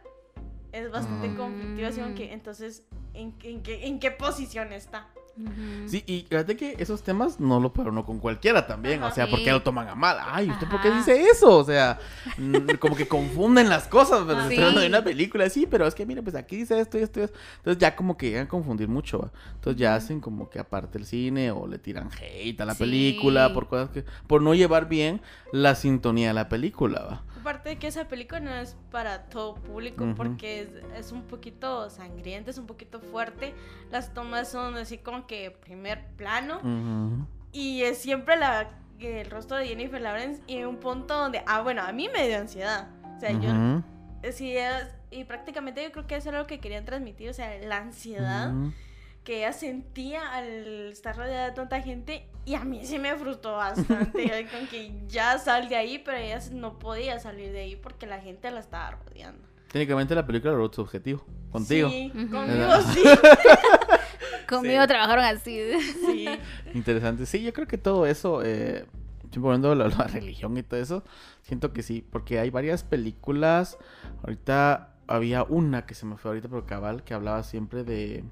[0.73, 1.37] es bastante Mm.
[1.37, 1.89] conflictivo.
[1.89, 5.09] Así como que entonces, ¿en, en qué, ¿en qué posición está?
[5.87, 9.01] Sí, y fíjate que esos temas no lo uno con cualquiera también.
[9.01, 9.12] Ajá.
[9.12, 9.44] o sea, ¿por Sí.
[9.44, 10.18] qué lo toman a mal?
[10.20, 11.57] Ay, ¿usted por qué dice eso?
[11.59, 11.98] O sea,
[12.81, 14.24] como que confunden las cosas.
[14.27, 14.92] Pero Ah, estoy hablando de sí.
[14.92, 17.38] una película, sí, pero es que mire, pues aquí dice esto y esto y esto.
[17.59, 19.20] Entonces ya como que llegan a confundir mucho.
[19.20, 19.31] ¿va?
[19.55, 22.81] Entonces ya hacen como que aparte el cine o le tiran hate a la Sí.
[22.81, 24.05] película por cosas que.
[24.27, 25.20] por no llevar bien
[25.53, 27.22] la sintonía de la película, ¿va?
[27.40, 30.14] Aparte de que esa película no es para todo público Ujú.
[30.14, 33.55] porque es, es un poquito sangrienta, es un poquito fuerte.
[33.90, 37.27] Las tomas son así como que primer plano Ujú.
[37.53, 41.83] y es siempre la, el rostro de Jennifer Lawrence y un punto donde, ah, bueno,
[41.83, 42.88] a mí me dio ansiedad.
[43.16, 43.83] O sea, yo, Ujú.
[44.22, 47.33] eh, sí, es- y prácticamente yo creo que eso era lo que querían transmitir, o
[47.33, 48.53] sea, la ansiedad.
[49.29, 53.59] Que ella sentía al estar rodeada de tanta gente y a mí sí me frustró
[53.59, 58.07] bastante con que ya sal de ahí, pero ella no podía salir de ahí porque
[58.07, 59.47] la gente la estaba rodeando.
[59.71, 61.27] Técnicamente la película logró su objetivo.
[61.53, 61.91] Contigo.
[61.91, 63.03] Sí, conmigo sí.
[64.49, 65.79] Conmigo trabajaron así.
[66.07, 66.27] sí.
[66.73, 67.27] Interesante.
[67.27, 68.87] Sí, yo creo que todo eso, eh,
[69.35, 71.05] poniendo la, la religión y todo eso,
[71.43, 73.77] siento que sí, porque hay varias películas.
[74.23, 78.25] Ahorita había una que se me fue ahorita, pero cabal, que hablaba siempre de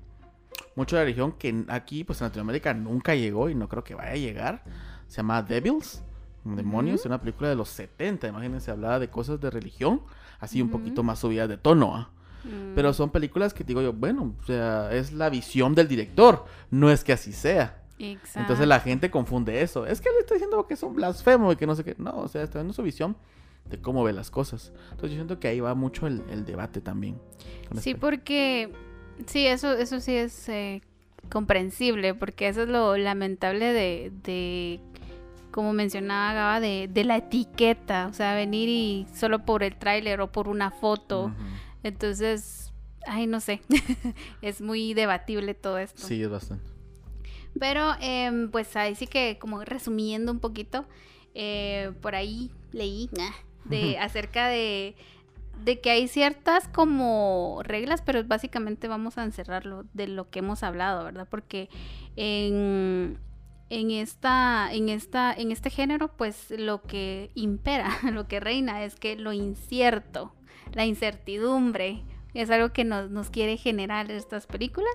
[0.76, 4.12] mucho de religión, que aquí, pues en Latinoamérica nunca llegó y no creo que vaya
[4.12, 4.62] a llegar.
[5.08, 6.02] Se llama Devils,
[6.44, 7.08] Demonios, Ujú.
[7.08, 10.02] una película de los 70, imagínense, hablaba de cosas de religión,
[10.38, 12.08] así un poquito más subidas de tono.
[12.44, 12.74] Mm.
[12.76, 16.88] Pero son películas que digo yo, bueno, o sea, es la visión del director, no
[16.90, 17.82] es que así sea.
[17.98, 18.40] Exacto.
[18.40, 19.86] Entonces la gente confunde eso.
[19.86, 21.96] Es que le está diciendo que son blasfemos y que no sé qué.
[21.98, 23.16] No, o sea, está dando su visión
[23.70, 24.70] de cómo ve las cosas.
[24.90, 27.18] Entonces yo siento que ahí va mucho el, el debate también.
[27.72, 28.70] Sí, este- porque
[29.26, 30.82] sí, eso, eso sí es eh,
[31.30, 34.80] comprensible, porque eso es lo lamentable de, de
[35.50, 40.20] como mencionaba Gaba, de, de la etiqueta, o sea, venir y solo por el tráiler
[40.20, 41.32] o por una foto.
[41.82, 42.72] Entonces,
[43.06, 43.62] ay, no sé,
[44.42, 46.06] es muy debatible todo esto.
[46.06, 46.76] Sí, es bastante.
[47.58, 50.84] Pero, em, pues ahí sí que, como resumiendo un poquito,
[51.34, 53.32] eh, por ahí leí nah,
[53.64, 54.94] de acerca de,
[55.64, 60.62] de que hay ciertas como reglas, pero básicamente vamos a encerrarlo de lo que hemos
[60.62, 61.26] hablado, ¿verdad?
[61.30, 61.68] Porque
[62.16, 63.18] en,
[63.70, 68.96] en esta, en esta, en este género, pues lo que impera, lo que reina es
[68.96, 70.34] que lo incierto,
[70.72, 72.02] la incertidumbre,
[72.34, 74.92] es algo que nos, nos quiere generar estas películas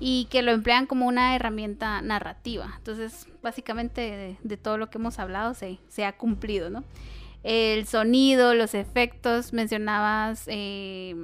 [0.00, 2.72] y que lo emplean como una herramienta narrativa.
[2.78, 6.84] Entonces, básicamente de, todo lo que hemos hablado se, se ha cumplido, ¿no?
[7.42, 11.14] El sonido, los efectos, mencionabas eh,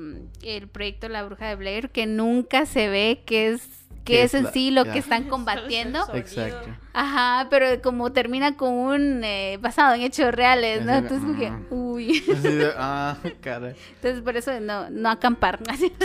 [0.43, 3.69] el proyecto La Bruja de Blair, que nunca se ve qué es,
[4.05, 6.01] ¿Qué es es en la- sí lo que están combatiendo.
[6.15, 6.69] Exacto.
[6.95, 10.95] Ajá, pero como termina con un eh, basado en hechos reales, ¿no?
[10.95, 11.67] Entonces, como que, mm.
[11.71, 12.25] uy.
[12.79, 13.75] Ah, cara.
[13.97, 15.59] Entonces, por eso no, no acampar.
[15.69, 15.93] así.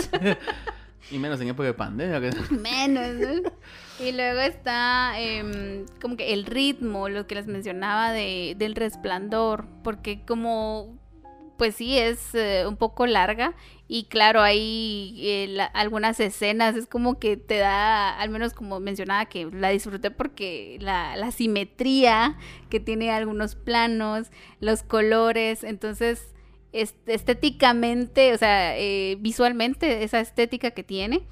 [1.10, 2.20] Y menos en época de pandemia.
[2.20, 3.50] que- menos, ¿no?
[4.04, 9.66] Y luego está em, como que el ritmo, lo que les mencionaba de, del resplandor,
[9.84, 10.98] porque como,
[11.56, 13.54] pues sí, es eh, un poco larga
[13.86, 19.26] y claro, hay eh, algunas escenas, es como que te da, al menos como mencionaba,
[19.26, 22.36] que la disfruté porque la, la simetría
[22.70, 26.34] que tiene algunos planos, los colores, entonces
[26.72, 31.22] est- estéticamente, o sea, eh, visualmente, esa estética que tiene,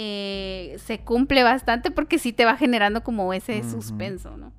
[0.00, 3.68] eh, se cumple bastante porque sí te va generando como ese Ujú.
[3.70, 4.52] suspenso, ¿no?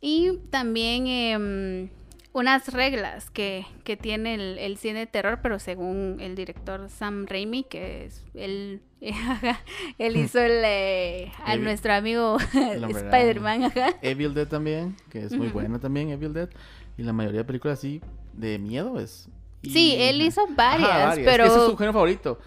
[0.00, 1.90] Y también em,
[2.32, 7.26] unas reglas que, que tiene el, el cine de terror, pero según el director Sam
[7.26, 8.80] Raimi, que es él,
[9.98, 12.38] él hizo el, eh, a nuestro amigo.
[12.54, 13.70] Spider-Man.
[14.00, 15.54] Evil Dead también, que es muy Ujú.
[15.58, 16.48] buena también, Evil Dead.
[16.96, 18.00] Y la mayoría de películas así
[18.32, 19.28] de miedo es.
[19.62, 21.44] Y- Sí, él hizo Ajá, varias, Es pero...
[21.44, 22.38] que ese es su género favorito.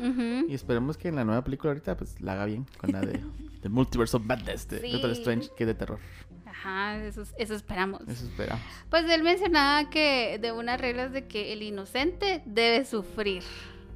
[0.48, 3.22] Y esperemos que en la nueva película ahorita pues la haga bien con la de,
[3.62, 4.92] de Multiverse of Madness de Sí.
[4.92, 6.00] Doctor Strange, que es de terror.
[6.46, 8.02] Ajá, eso, eso esperamos.
[8.08, 8.64] Eso esperamos.
[8.90, 13.44] Pues él mencionaba que de unas reglas de que el inocente debe sufrir.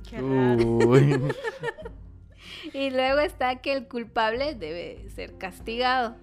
[0.09, 0.21] Qué.
[0.21, 1.19] Uy.
[2.73, 6.15] Y luego está que el culpable debe ser castigado.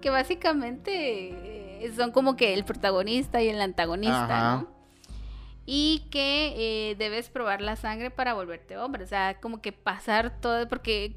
[0.00, 4.56] Que básicamente eh, son como que el protagonista y el antagonista, Ajá.
[4.62, 4.77] ¿no?
[5.70, 9.04] Y que eh, debes probar la sangre para volverte hombre.
[9.04, 11.14] O sea, como que pasar todo, porque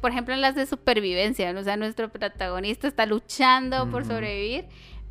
[0.00, 4.66] por ejemplo, en las de supervivencia, o sea, nuestro protagonista está luchando por sobrevivir,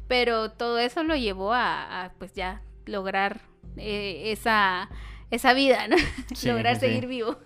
[0.07, 3.41] pero todo eso lo llevó a, pues ya lograr
[3.77, 4.89] eh, esa,
[5.31, 5.95] esa vida, ¿no?
[6.45, 7.37] lograr seguir vivo.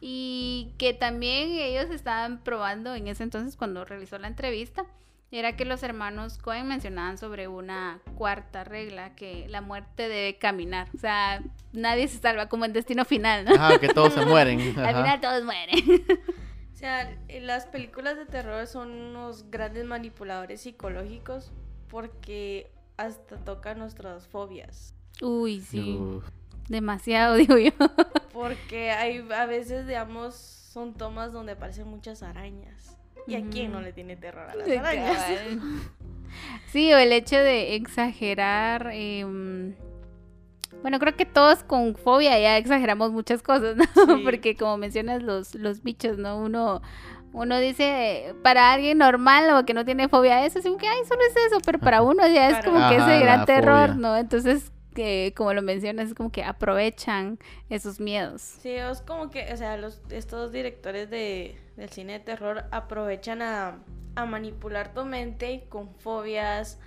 [0.00, 4.84] Y que también ellos estaban probando en ese entonces cuando realizó la entrevista,
[5.30, 10.88] era que los hermanos Cohen mencionaban sobre una cuarta regla, que la muerte debe caminar.
[10.94, 13.54] O sea, nadie se salva como en destino final, ¿no?
[13.54, 14.60] Ajá, que todos se mueren.
[14.78, 15.78] Al final todos mueren.
[16.70, 21.50] O sea, las películas de terror son unos grandes manipuladores psicológicos
[21.88, 24.94] porque hasta tocan nuestras fobias.
[25.20, 25.98] Uy, sí.
[26.68, 27.72] Demasiado, digo yo.
[28.32, 32.97] Porque hay a veces, digamos, son tomas donde aparecen muchas arañas.
[33.28, 35.24] ¿Y a quién no le tiene terror a las arañas?
[36.70, 38.90] Sí, o el hecho de exagerar.
[38.92, 39.74] Em,
[40.82, 43.84] bueno, creo que todos con fobia ya exageramos muchas cosas, ¿no?
[44.24, 46.38] Porque como mencionas los, los bichos, ¿no?
[46.38, 46.82] Uno,
[47.32, 50.86] uno dice, para alguien normal o que no tiene fobia a eso, es como que,
[50.86, 54.16] ay, solo es eso, pero para uno ya es como que ese gran terror, ¿no?
[54.16, 57.38] Entonces, que como lo mencionas, es como que aprovechan
[57.70, 58.42] esos miedos.
[58.42, 63.40] Sí, es como que, o sea, los, estos directores de, del cine de terror aprovechan
[63.40, 63.78] a,
[64.16, 66.78] a manipular tu mente con fobias,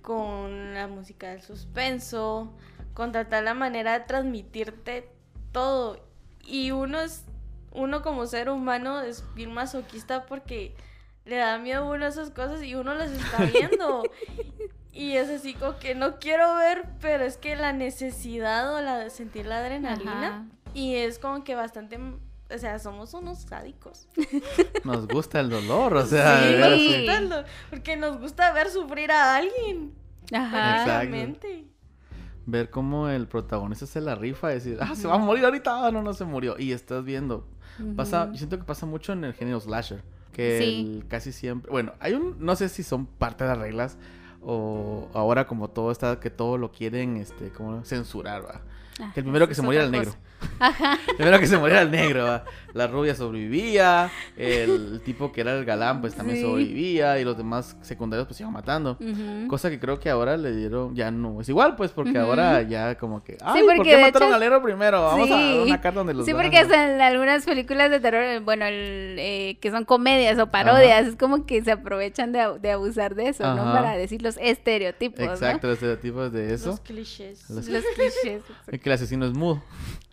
[0.00, 2.52] con la música del suspenso,
[2.94, 5.08] con tratar la manera de transmitirte
[5.52, 6.04] todo.
[6.44, 7.24] Y uno es,
[7.72, 10.74] uno como ser humano es bien masoquista porque
[11.24, 14.02] le da miedo a uno esas cosas y uno las está viendo.
[14.92, 18.98] Y es así como que no quiero ver, pero es que la necesidad o la
[18.98, 20.48] de sentir la adrenalina.
[20.74, 21.98] Y es como que bastante
[22.54, 24.08] o sea, somos unos sádicos.
[24.84, 28.70] Nos gusta el dolor, o sea, sí, nos gusta el dolor, porque nos gusta ver
[28.70, 29.92] sufrir a alguien.
[30.32, 30.82] Ajá.
[30.82, 31.66] Exactamente.
[32.46, 35.86] Ver cómo el protagonista se la rifa y decir, ah, se va a morir ahorita,
[35.86, 36.56] ah, no, no se murió.
[36.58, 37.46] Y estás viendo.
[37.96, 40.02] Pasa, yo siento que pasa mucho en el género slasher.
[40.32, 41.70] Que casi siempre.
[41.70, 42.36] Bueno, hay un.
[42.38, 43.98] No sé si son parte de las reglas
[44.42, 48.60] o ahora como todo está que todo lo quieren este como censurar ¿va?
[49.00, 50.14] Ah, que el primero que se muriera el negro
[50.58, 50.98] Ajá.
[51.16, 52.42] primero que se muriera el negro
[52.74, 57.76] la rubia sobrevivía el tipo que era el galán pues también sobrevivía y los demás
[57.82, 58.98] secundarios pues iban matando
[59.48, 62.96] cosa que creo que ahora le dieron ya no es igual pues porque ahora ya
[62.96, 66.14] como que ay ¿por qué mataron al héroe primero vamos a dar una carta donde
[66.14, 70.46] los sí porque en algunas películas de terror bueno el, eh, que son comedias o
[70.46, 75.20] parodias es como que se aprovechan de, de abusar de eso no para decirlo estereotipos.
[75.20, 76.70] Exacto, los estereotipos de eso.
[76.70, 77.50] Los clichés.
[77.50, 78.42] Los, clichés.
[78.70, 79.62] que el asesino es mudo.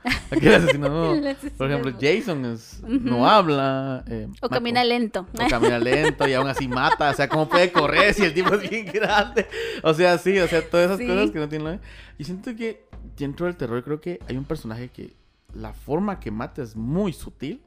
[0.31, 1.51] Aquí el asesino es mudo.
[1.57, 4.03] Por ejemplo, Jason es, no habla.
[4.07, 5.25] Eh, o camina lento.
[5.33, 7.09] O camina lento y aún así mata.
[7.09, 9.47] O sea, ¿cómo puede correr si el tipo es bien grande?
[9.83, 11.79] O sea, sí, o sea, todas esas cosas que no tienen.
[12.17, 12.85] Y siento que
[13.17, 15.13] dentro del terror creo que hay un personaje que
[15.53, 17.62] la forma que mata es muy sutil,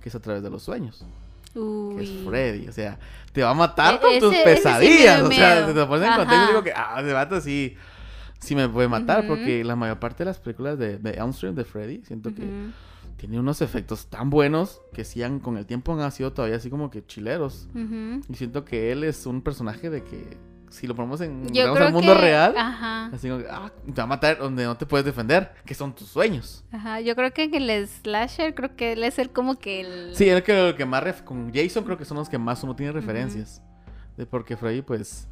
[0.00, 1.04] que es a través de los sueños
[1.96, 2.68] que es Freddy.
[2.68, 2.98] O sea,
[3.32, 5.22] te va a matar e-, con tus pesadillas.
[5.22, 7.76] o sea, te, pones en contexto y digo que, ah, ese vato sí,
[8.38, 9.26] sí me puede matar.
[9.26, 12.44] Porque la mayor parte de las películas de, de Elm Street, de Freddy, siento que
[13.16, 16.70] tiene unos efectos tan buenos que sí han, con el tiempo han sido todavía así
[16.70, 17.68] como que chileros.
[18.28, 20.36] Y siento que él es un personaje de que
[20.70, 24.64] si lo ponemos en el mundo real, así como, ah, te va a matar donde
[24.64, 26.64] no te puedes defender, que son tus sueños.
[26.70, 30.14] Ajá, yo creo que en el slasher, creo que él es el como que el...
[30.14, 32.76] Sí, el que, el que más, con Jason creo que son los que más uno
[32.76, 33.62] tiene referencias.
[34.16, 35.28] De porque Freddy, pues,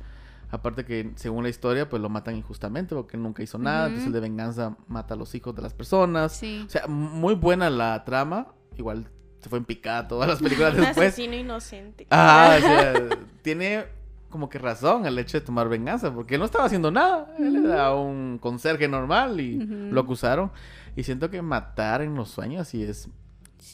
[0.50, 4.12] aparte que según la historia, pues lo matan injustamente porque nunca hizo nada, entonces el
[4.12, 6.32] de venganza mata a los hijos de las personas.
[6.32, 6.64] Sí.
[6.66, 9.08] O sea, muy buena la trama, igual
[9.40, 10.96] se fue en picada todas las películas después.
[10.96, 12.06] Un asesino inocente.
[12.10, 12.94] Ah, o sea,
[13.42, 13.84] tiene
[14.28, 17.34] como que razón el hecho de tomar venganza, porque él no estaba haciendo nada.
[17.38, 20.50] Él era un conserje normal y lo acusaron.
[20.94, 23.08] Y siento que matar en los sueños sí es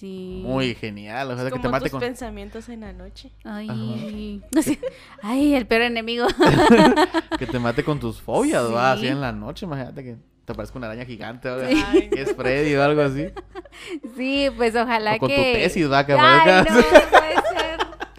[0.03, 1.31] muy genial.
[1.31, 3.31] O sea, que te mate tus con pensamientos en la noche.
[3.45, 4.43] Ay,
[5.23, 6.27] ay el peor enemigo.
[7.39, 8.93] que te mate con tus fobias, ¿va?
[8.93, 12.75] Así en la noche, imagínate que te parezca una araña gigante o que es Freddy
[12.75, 13.29] o algo así.
[14.17, 15.37] Sí, pues ojalá o con que...
[15.37, 17.22] tu tesis, va, que Ay, no,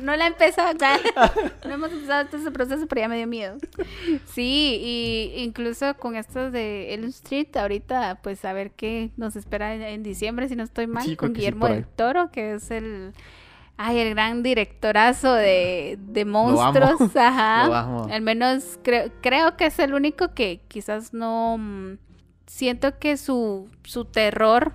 [0.04, 0.74] no la he empezado,
[1.66, 3.58] no hemos empezado todo ese proceso, pero ya me dio miedo.
[4.26, 9.74] Sí, y incluso con estos de Elm Street, ahorita, pues a ver qué nos espera
[9.74, 13.14] en, diciembre, si no estoy mal, con Guillermo del Toro, que es el...
[13.76, 17.02] Ay, el gran directorazo de, de monstruos.
[17.16, 18.04] Ajá.
[18.04, 21.98] Al menos creo, creo que es el único que quizás no mm,
[22.46, 24.74] siento que su, su terror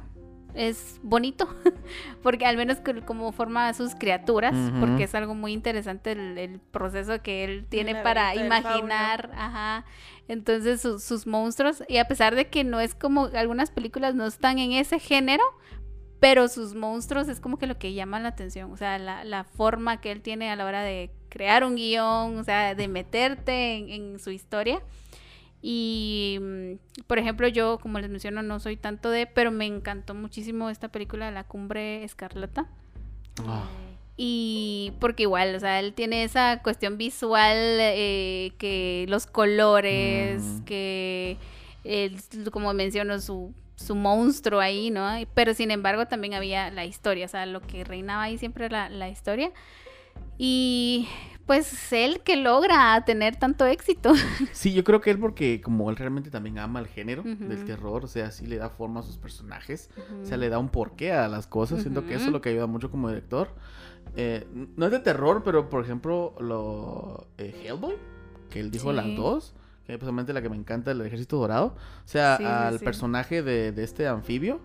[0.55, 1.49] es bonito,
[2.23, 7.23] porque al menos como forma a sus criaturas, porque es algo muy interesante el, proceso
[7.23, 9.85] que él tiene para imaginar, ajá,
[10.27, 14.59] entonces sus monstruos, y a pesar de que no es como algunas películas no están
[14.59, 15.45] en ese género,
[16.21, 20.01] pero sus monstruos es como que lo que llama la atención, o sea, la, forma
[20.01, 24.19] que él tiene a la hora de crear un guion, o sea, de meterte en,
[24.19, 24.83] su historia.
[25.61, 30.15] Y, mm, por ejemplo, yo, como les menciono, no soy tanto de, pero me encantó
[30.15, 32.67] muchísimo esta película de La Cumbre Escarlata.
[33.47, 33.65] Ah.
[34.17, 40.65] Y porque igual, o sea, él tiene esa cuestión visual, eh, que los colores, mm.
[40.65, 41.37] que,
[42.53, 45.09] como menciono, su su monstruo ahí, ¿no?
[45.35, 48.89] Pero sin embargo también había la historia, o sea, lo que reinaba ahí siempre era
[48.89, 49.53] la, historia.
[50.37, 51.09] Y
[51.49, 54.13] pues él que logra tener tanto éxito.
[54.53, 58.05] Sí, yo creo que él porque como él realmente también ama el género del terror,
[58.05, 59.89] o sea, sí le da forma a sus personajes,
[60.23, 62.51] o sea, le da un porqué a las cosas, siento que eso es lo que
[62.51, 63.49] ayuda mucho como director.
[64.15, 64.47] Eh,
[64.77, 67.95] no es de terror, pero por ejemplo, lo eh, Hellboy,
[68.51, 69.55] que él dijo las dos,
[69.87, 71.77] que es precisamente la que me encanta, el ejército dorado.
[72.05, 74.61] O sea, al personaje de, este anfibio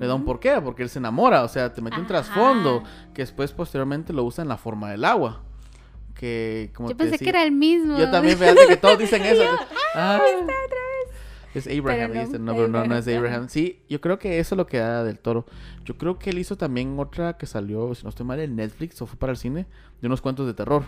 [0.00, 3.20] le da un porqué, porque él se enamora, o sea, te mete un trasfondo que
[3.20, 5.42] después posteriormente lo usa en la forma del agua.
[6.22, 7.98] Que, como Yo pensé que era el mismo.
[7.98, 9.42] Yo también, fíjate que todos dicen eso.
[9.96, 10.78] ah, está otra
[11.52, 11.66] vez.
[11.66, 13.48] Es Abraham, no, no, pero no, no es Abraham.
[13.48, 15.46] Sí, yo creo que eso es lo que da del toro.
[15.84, 19.02] Yo creo que él hizo también otra que salió, si no estoy mal, en Netflix
[19.02, 19.66] o fue para el cine,
[20.00, 20.84] de unos cuentos de terror.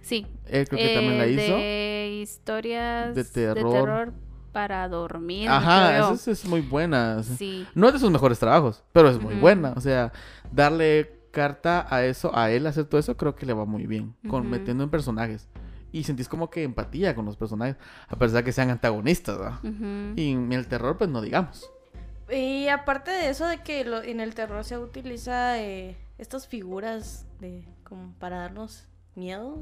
[0.00, 0.26] Sí.
[0.46, 1.56] Él creo que también la eh, hizo.
[1.56, 4.14] De historias de terror.
[4.52, 5.50] para dormir.
[5.50, 7.22] Ajá, esa es, muy buena.
[7.22, 7.66] Sí.
[7.74, 9.74] No es de sus mejores trabajos, pero es muy buena.
[9.76, 10.14] O sea,
[10.50, 14.14] darle carta a eso, a él hacer todo eso, creo que le va muy bien.
[14.26, 15.50] Con metiendo en personajes.
[15.92, 17.76] Y sentís como que empatía con los personajes,
[18.08, 19.60] a pesar de que sean antagonistas, ¿verdad?
[20.16, 21.70] Y en el terror, pues no digamos.
[22.30, 27.68] Y aparte de eso, de que en el terror se utiliza eh, estas figuras de
[27.84, 29.58] como para darnos miedo,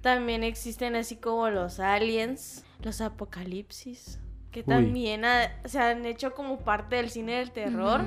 [0.00, 4.18] también existen así como los aliens, los apocalipsis,
[4.50, 5.22] que también
[5.64, 8.02] se han hecho como parte del cine del terror.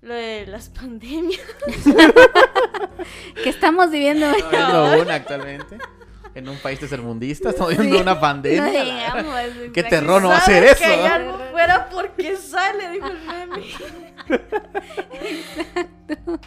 [0.00, 1.40] Lo de las pandemias.
[3.42, 5.78] que estamos viviendo una actualmente.
[6.34, 9.24] En un país tercermundista estamos viendo una pandemia.
[9.72, 10.84] Qué terror no va a ser eso.
[10.84, 13.64] Que ya no fuera porque sale, dijo el meme.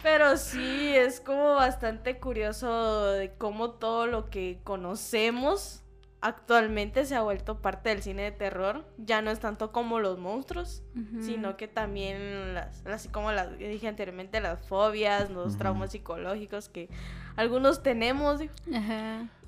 [0.02, 5.81] Pero sí, es como bastante curioso de cómo todo lo que conocemos
[6.22, 8.86] actualmente se ha vuelto parte del cine de terror.
[8.96, 10.82] Ya no es tanto como los monstruos,
[11.20, 16.88] sino que también, las, así como las dije anteriormente, las fobias, los traumas psicológicos que
[17.36, 18.40] algunos tenemos.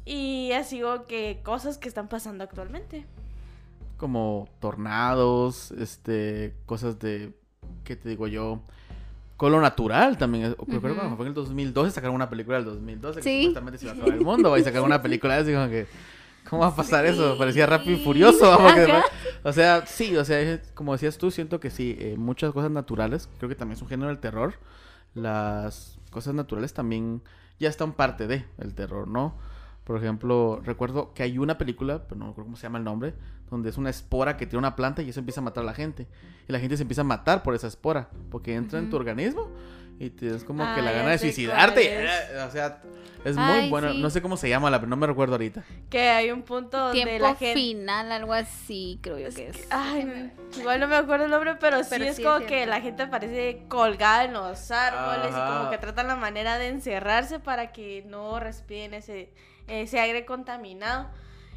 [0.05, 3.07] Y así que cosas que están pasando actualmente.
[3.97, 7.33] Como tornados, este, cosas de,
[7.85, 8.61] ¿qué te digo yo?
[9.37, 10.55] con lo natural también.
[10.55, 13.93] Creo que fue en el 2012 sacaron una película del 2012 que supuestamente se iba
[13.93, 14.51] a acabar el mundo.
[14.51, 15.87] Va a sacar una película así como que.
[16.49, 17.36] ¿Cómo va a pasar eso?
[17.38, 18.59] Parecía rápido y furioso.
[19.42, 23.28] o sea, sí, o sea, como decías tú, siento que sí, eh, muchas cosas naturales,
[23.38, 24.55] creo que también es un género del terror.
[25.14, 27.22] Las cosas naturales también
[27.59, 29.36] ya están parte de el terror, ¿no?
[29.84, 33.14] Por ejemplo, recuerdo que hay una película, pero no recuerdo cómo se llama el nombre,
[33.51, 35.74] donde es una espora que tiene una planta y eso empieza a matar a la
[35.74, 36.07] gente.
[36.49, 39.51] Y la gente se empieza a matar por esa espora, porque entra en tu organismo
[39.99, 42.07] y tienes como que la gana de suicidarte.
[42.47, 42.80] O sea,
[43.24, 43.95] es muy bueno.
[43.95, 45.64] No sé cómo se llama, la, pero no me recuerdo ahorita.
[45.88, 47.55] Que hay un punto donde la gente...
[47.55, 49.66] final, algo así, creo yo que es.
[49.70, 53.62] Ay, igual no me acuerdo el nombre, pero, sí es como que la gente parece
[53.68, 58.40] colgada en los árboles y como que tratan la manera de encerrarse para que no
[58.40, 59.32] respiren ese
[59.66, 61.09] ese aire contaminado.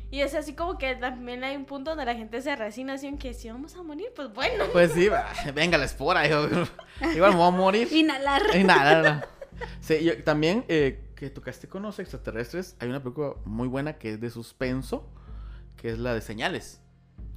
[0.10, 3.14] Y es así como que también hay un punto donde la gente se resigna así
[3.18, 4.66] que si vamos a morir, pues bueno.
[4.72, 5.10] Pues sí,
[5.54, 6.26] venga la espora,
[7.16, 7.92] igual me voy a morir.
[7.92, 8.42] Inhalar.
[8.56, 9.28] Inhalar.
[9.82, 14.14] Sí, yo, también eh, que tocaste con los extraterrestres, hay una película muy buena que
[14.14, 15.10] es de suspenso,
[15.76, 16.80] que es la de Señales.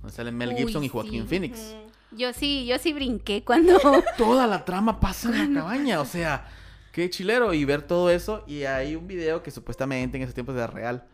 [0.01, 1.75] Donde salen Mel Gibson y Joaquín Phoenix.
[2.13, 3.79] Yo sí, yo sí brinqué cuando...
[4.17, 6.47] Toda la trama pasa en la cabaña, o sea...
[6.93, 8.43] Qué chilero y ver todo eso.
[8.47, 11.05] Y hay un video que supuestamente en esos tiempos era real.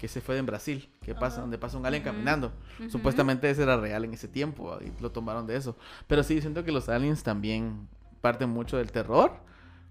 [0.00, 0.88] Que se fue en Brasil.
[1.04, 2.52] Que pasa, donde pasa un alien caminando.
[2.88, 4.78] Supuestamente ese era real en ese tiempo.
[4.80, 5.76] Y lo tomaron de eso.
[6.06, 7.88] Pero sí, siento que los aliens también
[8.20, 9.32] parten mucho del terror.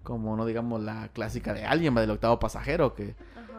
[0.02, 2.94] Como no digamos la clásica de Alien, del octavo pasajero.
[2.94, 3.16] Que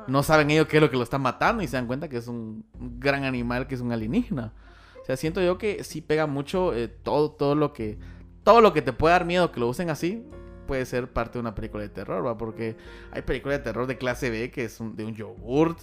[0.08, 1.62] no saben ellos qué es lo que lo está matando.
[1.62, 2.64] Y se dan cuenta que es un
[2.98, 4.52] gran animal que es un alienígena.
[5.00, 7.98] O sea, siento yo que sí pega mucho eh, todo, todo lo que.
[8.42, 10.26] Todo lo que te puede dar miedo que lo usen así
[10.64, 12.36] puede ser parte de una película de terror, ¿va?
[12.36, 12.76] Porque
[13.12, 15.78] hay películas de terror de clase B que es de un yogurt.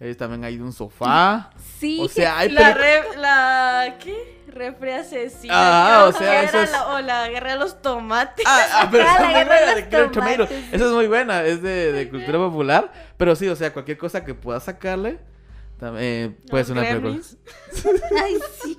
[0.00, 1.50] Eh, también hay de un sofá.
[1.78, 1.98] Sí.
[2.00, 2.74] O sea, hay la,
[3.18, 4.40] la ¿qué?
[4.48, 5.52] Refri asesina.
[5.54, 6.72] Ah, o sea, eso es...
[6.72, 8.44] la, o la guerra de los tomates.
[8.48, 10.50] Ah, ah pero ah, la guerra de los tomates.
[10.72, 12.92] Esa es muy buena, es de, de, cultura popular.
[13.18, 15.20] Pero sí, o sea, cualquier cosa que pueda sacarle,
[15.78, 17.20] también eh, puede ser una película.
[18.24, 18.78] Ay, sí.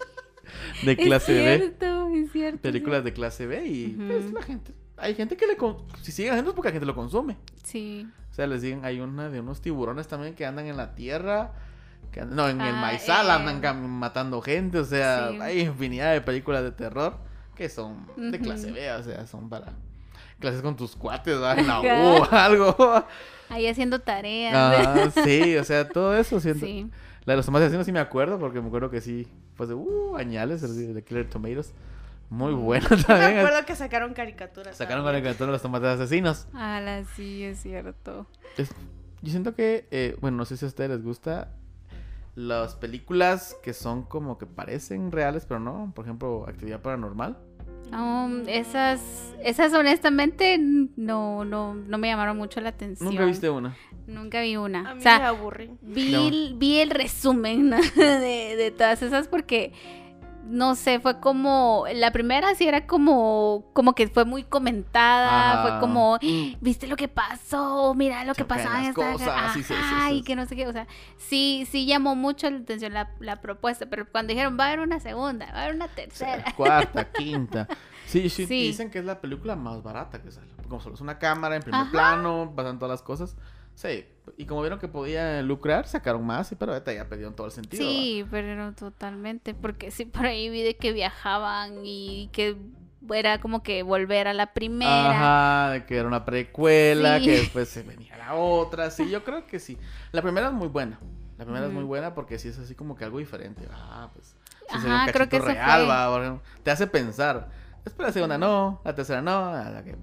[0.84, 2.22] De clase es cierto, B.
[2.24, 2.62] Es cierto.
[2.62, 5.58] Películas de clase B y pues la gente hay gente que le...
[6.02, 7.38] Si siguen haciendo es porque la gente lo consume.
[7.64, 8.08] Sí.
[8.44, 11.52] O les digan, hay una de unos tiburones también que andan en la tierra.
[12.12, 13.32] Que no, en el ah, maizal eh.
[13.32, 14.80] andan matando gente.
[14.80, 17.18] O sea, hay infinidad de películas de terror
[17.56, 18.92] que son de clase B.
[18.94, 19.74] O sea, son para
[20.40, 23.06] clases con tus cuates, en la U, algo.
[23.50, 25.14] Ahí haciendo tareas.
[25.24, 26.66] sí, o sea, todo eso siento.
[26.66, 26.90] Sí.
[27.26, 29.76] La de los tomates asesinos sí me acuerdo, porque me acuerdo que sí, pues de,
[29.76, 31.72] uh, añales, de Killer Tomatoes.
[32.32, 33.34] Muy bueno también.
[33.36, 34.78] Me acuerdo que sacaron caricaturas.
[34.78, 36.48] Sacaron caricaturas los tomates asesinos.
[36.54, 38.26] Ah, sí, es cierto.
[38.58, 41.50] yo siento que, eh, bueno, no sé si a ustedes les gusta
[42.36, 45.92] las películas que son como que parecen reales, pero no.
[45.94, 47.38] Por ejemplo, Actividad Paranormal.
[47.92, 49.02] Um, esas,
[49.44, 53.10] esas honestamente no, no, no me llamaron mucho la atención.
[53.10, 53.76] ¿Nunca viste una?
[54.08, 54.92] Nunca vi una.
[54.92, 55.72] A mí me aburrí.
[55.82, 59.74] Vi, vi el resumen de, de todas esas porque
[60.44, 65.80] no sé, fue como, la primera sí era como, como que fue muy comentada, fue
[65.80, 66.18] como,
[66.60, 69.54] viste lo que pasó, mira lo que pasó en esta,
[70.04, 70.88] ay, que no sé qué, o sea,
[71.18, 75.00] sí, sí llamó mucho la atención la, propuesta, pero cuando dijeron, va a haber una
[75.00, 76.54] segunda, va a haber una tercera.
[76.56, 77.68] cuarta, quinta.
[78.06, 81.18] Sí, sí, dicen que es la película más barata que sale, como solo es una
[81.18, 83.38] cámara en primer plano, pasan todas las cosas.
[83.76, 84.06] Sí,
[84.38, 87.84] y como vieron que podía lucrar, sacaron más, pero ya perdieron todo el sentido.
[87.84, 92.58] Sí, pero totalmente, porque sí, por ahí vi de que viajaban y que
[93.14, 95.72] era como que volver a la primera.
[95.72, 99.60] Ajá, que era una precuela, que después se venía la otra, sí, yo creo que
[99.60, 99.78] sí.
[100.12, 101.00] La primera es muy buena,
[101.38, 103.68] la primera es muy buena porque sí es así como que algo diferente.
[103.72, 104.36] Ah, pues,
[104.70, 107.50] Ajá, creo que real, te hace pensar.
[107.84, 109.98] Espera la segunda no, la tercera no, la que...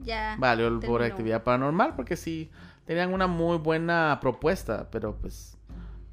[0.00, 0.36] Ya.
[0.38, 2.50] Vale, por actividad paranormal porque sí
[2.88, 5.58] tenían una muy buena propuesta, pero pues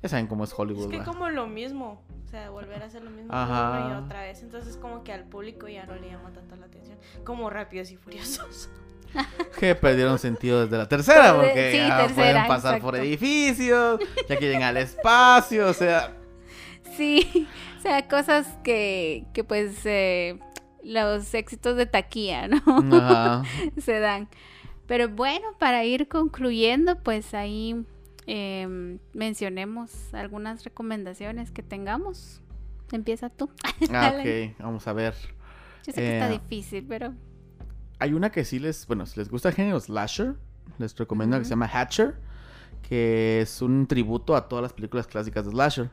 [0.03, 0.91] ya saben cómo es Hollywood.
[0.93, 4.23] Es que como lo mismo, o sea, volver a hacer lo mismo una y otra
[4.23, 7.91] vez, entonces como que al público ya no le llama tanto la atención, como Rápidos
[7.91, 8.69] y Furiosos.
[9.59, 14.75] que perdieron sentido desde la tercera, porque ya pueden pasar por edificios, ya quieren al
[14.75, 16.13] espacio, o sea...
[16.97, 17.47] Sí,
[17.79, 20.39] o sea, cosas que, que pues eh,
[20.83, 22.61] los éxitos de taquilla, ¿no?
[22.97, 23.43] Ajá.
[23.77, 24.27] Se dan.
[24.87, 27.85] Pero bueno, para ir concluyendo, pues ahí
[28.27, 32.41] em, mencionemos algunas recomendaciones que tengamos.
[32.91, 33.49] Empieza tú.
[33.91, 35.13] Ah, ok, vamos a ver.
[35.85, 37.13] Yo sé que está eh, difícil, pero...
[37.99, 40.35] Hay una que sí les, bueno, si les gusta el género slasher,
[40.77, 42.15] les recomiendo que se llama Hatcher,
[42.87, 45.89] que es un tributo a todas las películas clásicas de slasher.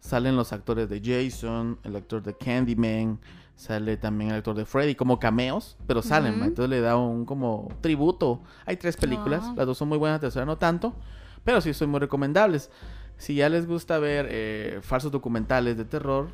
[0.00, 3.18] Salen los actores de Jason, el actor de Candyman,
[3.56, 7.68] Sale también el actor de Freddy, como cameos, pero salen, entonces le da un como
[7.80, 8.42] tributo.
[8.66, 9.54] Hay tres películas, ah.
[9.56, 10.94] las dos son muy buenas, la tercera no tanto,
[11.42, 12.70] pero sí son muy recomendables.
[13.16, 16.32] Si ya les gusta ver eh, falsos documentales de terror,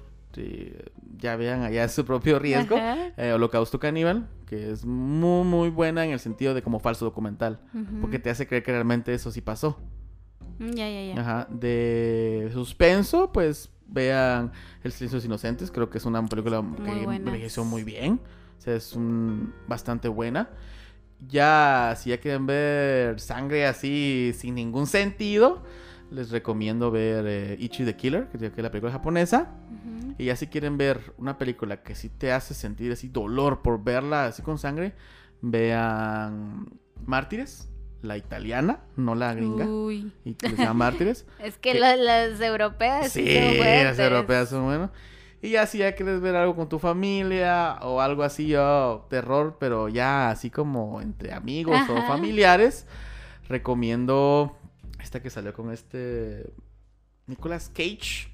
[1.18, 2.76] ya vean allá su propio riesgo.
[3.16, 7.60] Eh, Holocausto Caníbal, que es muy, muy buena en el sentido de como falso documental,
[8.00, 9.78] porque te hace creer que realmente eso sí pasó.
[10.58, 11.20] Ya, ya, ya.
[11.20, 11.48] Ajá.
[11.50, 17.02] De suspenso, pues vean El silencio de los inocentes, creo que es una película que
[17.02, 18.20] envejeció muy bien,
[18.58, 20.50] o sea, es un, bastante buena.
[21.28, 25.62] Ya, si ya quieren ver sangre así sin ningún sentido,
[26.10, 29.50] les recomiendo ver eh, Ichi the Killer, que es la película japonesa.
[30.18, 33.82] Y ya si quieren ver una película que sí te hace sentir así dolor por
[33.82, 34.94] verla así con sangre,
[35.40, 36.66] vean
[37.06, 37.71] Mártires
[38.02, 39.64] la italiana, no la gringa.
[39.64, 40.12] Uy.
[40.24, 41.26] Y se llama Mártires.
[41.42, 44.90] es que, las europeas sí, las europeas son buenas.
[45.40, 49.56] Y ya si ya quieres ver algo con tu familia o algo así, yo, terror,
[49.58, 52.86] pero ya así como entre amigos o familiares,
[53.48, 54.56] recomiendo
[55.00, 56.52] esta que salió con este
[57.26, 58.28] Nicolas Cage,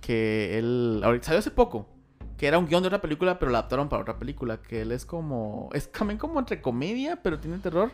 [0.00, 1.86] que él, ahorita salió hace poco,
[2.36, 4.90] que era un guion de otra película, pero la adaptaron para otra película, que él
[4.90, 7.92] es como, es también como entre comedia, pero tiene terror.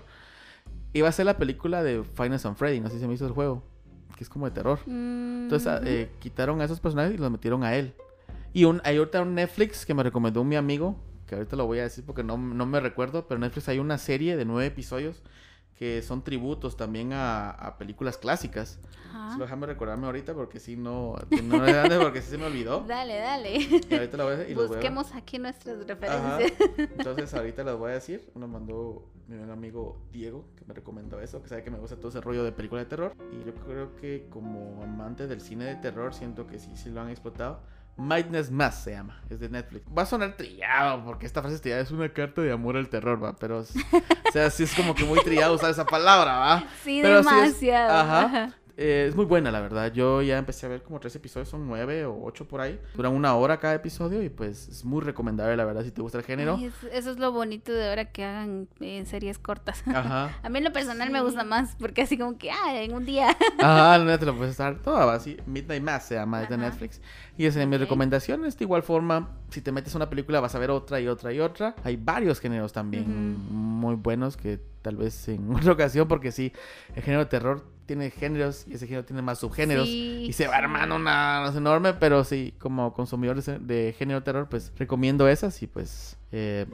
[0.93, 3.27] Iba a ser la película de Finance and Freddy, no sé si se me hizo
[3.27, 3.63] el juego,
[4.17, 4.81] que es como de terror.
[4.87, 7.95] Entonces ah, eh, quitaron a esos personajes y los metieron a él.
[8.53, 10.97] Y un, hay ahorita un Netflix que me recomendó mi amigo,
[11.27, 13.79] que ahorita lo voy a decir porque no, no me recuerdo, pero en Netflix hay
[13.79, 15.23] una serie de nueve episodios
[15.79, 18.81] que son tributos también a, películas clásicas.
[19.11, 19.37] Ajá.
[19.39, 21.15] déjame recordarme ahorita porque si no,
[21.45, 22.81] no porque sí se me olvidó.
[22.89, 23.59] Dale, dale.
[23.91, 24.55] ahorita lo voy a.
[24.55, 26.53] Busquemos aquí nuestras referencias.
[26.77, 28.29] Entonces ahorita las voy a decir.
[28.35, 31.97] Uno mandó mi buen amigo Diego, que me recomendó eso, que sabe que me gusta
[31.97, 33.15] todo ese rollo de película de terror.
[33.31, 37.03] Y yo creo que como amante del cine de terror, siento que sí, sí lo
[37.03, 37.61] han explotado.
[37.99, 39.85] Mindness Más se llama, es de Netflix.
[39.97, 43.23] Va a sonar trillado, porque esta frase trillada es una carta de amor al terror,
[43.23, 46.65] va, pero, o sea, sí es como que muy trillado usar esa palabra, va.
[46.85, 47.93] Sí, demasiado.
[47.93, 48.55] ajá.
[48.81, 49.93] Eh, es muy buena, la verdad.
[49.93, 52.81] Yo ya empecé a ver como tres episodios, son nueve o ocho por ahí.
[52.95, 56.19] Duran una hora cada episodio y pues es muy recomendable, la verdad, si te gusta
[56.19, 56.57] el género.
[56.93, 59.83] eso es lo bonito de ahora que hagan eh, series cortas.
[59.89, 60.39] Ajá.
[60.41, 63.05] a mí en lo personal me gusta más porque así como que, ah, en un
[63.05, 63.37] día.
[63.59, 65.37] Ajá, no te lo puedes estar todo así.
[65.47, 67.01] Midnight Mass se llama, es de Netflix.
[67.37, 68.43] Y esa es mi recomendación.
[68.43, 71.33] De igual forma, si te metes a una película vas a ver otra y otra
[71.33, 71.75] y otra.
[71.83, 76.53] Hay varios géneros también muy buenos que tal vez en otra ocasión, porque sí,
[76.95, 80.57] el género de terror tiene géneros y ese género tiene más subgéneros y se va
[80.57, 86.17] armando una, enorme, pero sí, como consumidores de género terror, pues recomiendo esas y pues
[86.31, 86.67] eh,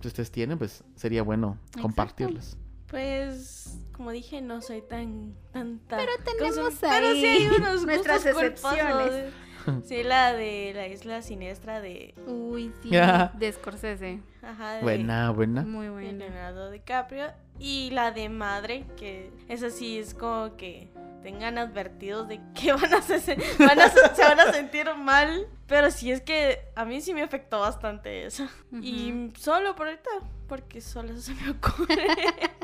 [0.00, 2.56] si ustedes tienen, pues sería bueno compartirlas.
[2.88, 5.96] Pues, como dije, no soy tan tanta.
[5.96, 9.32] Pero tenemos ahí pero sí hay unos nuestras excepciones.
[9.84, 12.14] Sí, la de la isla siniestra de.
[12.26, 12.90] Uy, sí.
[13.38, 14.20] De Scorsese.
[14.42, 14.80] Ajá.
[14.80, 15.62] buena, buena.
[15.62, 16.18] Muy buena.
[16.18, 17.26] Leonardo DiCaprio.
[17.64, 20.90] Y la de Madre, que esa sí es como que
[21.22, 25.46] tengan advertidos de que van a, se, van a se van a sentir mal.
[25.68, 28.48] Pero sí es que a mí sí me afectó bastante eso.
[28.72, 30.10] Y solo por ahorita,
[30.48, 32.08] porque solo eso se me ocurre.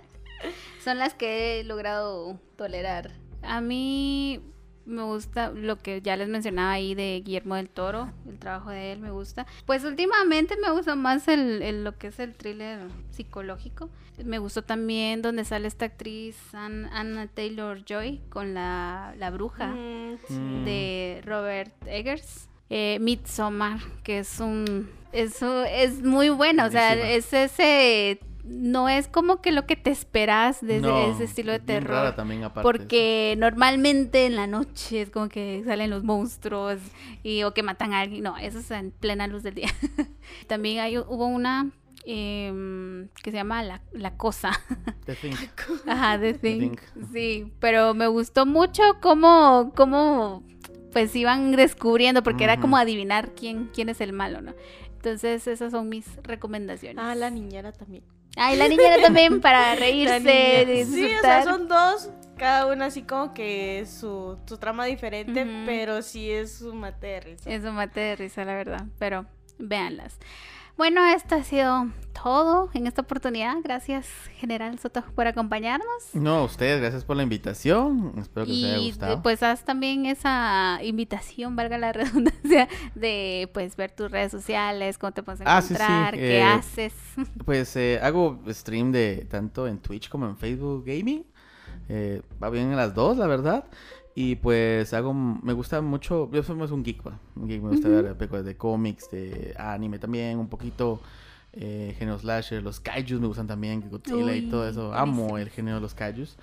[0.82, 3.12] Son las que he logrado tolerar.
[3.42, 4.42] A mí
[4.89, 8.93] me gusta lo que ya les mencionaba ahí de Guillermo del Toro, el trabajo de
[8.93, 9.47] él me gusta.
[9.66, 12.80] Pues últimamente me gusta más el, lo que es el thriller
[13.11, 13.91] psicológico.
[14.24, 21.22] Me gustó también donde sale esta actriz Anna Taylor Joy con la, bruja mm, de
[21.24, 22.49] Robert Eggers.
[22.70, 29.09] Eh, Midsommar, que es un eso es muy bueno, o sea, es ese no es
[29.09, 30.78] como que lo que te esperas de
[31.11, 32.14] ese estilo de terror.
[32.14, 36.80] también aparte porque normalmente en la noche es como que salen los monstruos
[37.22, 38.24] y o que matan a alguien.
[38.24, 39.68] No, eso es en plena luz del día.
[40.46, 41.70] también hay, hubo una
[42.05, 44.53] em, que se llama La, la Cosa.
[45.07, 45.34] The Thing.
[45.86, 46.76] Ajá, The Thing.
[47.12, 50.42] Sí, pero me gustó mucho cómo, cómo
[50.92, 54.55] pues iban descubriendo, porque era como adivinar quién, quién es el malo, ¿no?
[54.96, 56.99] Entonces esas son mis recomendaciones.
[56.99, 58.03] Ah, la niñera también.
[58.37, 61.09] Ay, la niñera también para reírse, disfrutar.
[61.11, 66.03] Sí, o sea, son dos, cada una así como que su, su trama diferente, pero
[66.03, 67.51] sí es su mate de risa.
[67.51, 69.26] Es su mate de risa, la verdad, pero
[69.59, 70.18] véanlas.
[70.79, 71.89] Bueno, esto ha sido
[72.22, 73.57] todo en esta oportunidad.
[73.64, 74.07] Gracias,
[74.37, 75.89] General Soto, por acompañarnos.
[76.12, 78.14] No, a ustedes, gracias por la invitación.
[78.16, 79.20] Espero que les haya gustado.
[79.20, 85.11] Pues haz también esa invitación, valga la redundancia, de pues ver tus redes sociales, cómo
[85.11, 86.95] te puedes ah, encontrar, qué eh, haces.
[87.45, 91.26] Pues eh, hago stream de tanto en Twitch como en Facebook Gaming.
[91.89, 93.64] Eh, va bien en las dos, la verdad.
[94.20, 97.06] Y pues hago, me gusta mucho, yo soy más un geek,
[97.36, 101.00] un geek, me gusta ver películas de cómics, de anime también, un poquito
[101.52, 105.76] eh, género slasher, los kaijus me gustan también, Godzilla y todo eso, amo el género
[105.76, 106.36] de los kaijus.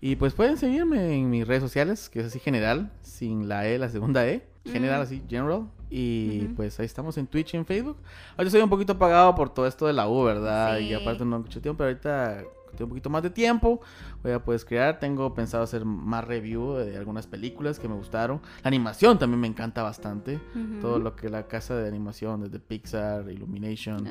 [0.00, 3.76] Y pues pueden seguirme en mis redes sociales, que es así general, sin la E,
[3.78, 5.66] la segunda E, general así, general.
[5.90, 7.98] Y pues ahí estamos en Twitch y en Facebook.
[8.38, 10.78] Ahorita soy un poquito apagado por todo esto de la U, ¿verdad?
[10.78, 12.42] Y aparte no mucho tiempo, pero ahorita
[12.78, 13.80] tengo un poquito más de tiempo,
[14.22, 15.00] voy a poder crear.
[15.00, 18.40] Tengo pensado hacer más review de algunas películas que me gustaron.
[18.62, 20.40] La animación también me encanta bastante.
[20.80, 24.08] Todo lo que la casa de animación, desde Pixar, Illumination,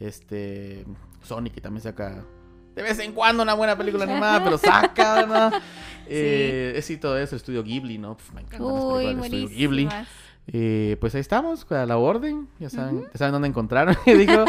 [0.00, 0.84] este
[1.22, 2.24] Sonic, que también saca
[2.74, 5.50] de vez en cuando una buena película animada, pero saca, ¿no?
[5.50, 5.58] sí.
[6.06, 8.16] Eh, sí, todo eso, Estudio Ghibli, ¿no?
[8.32, 9.88] me encanta las películas de Estudio Ghibli.
[10.50, 12.48] Y pues ahí estamos, a la orden.
[12.58, 14.46] Ya saben, saben dónde encontraron, digo.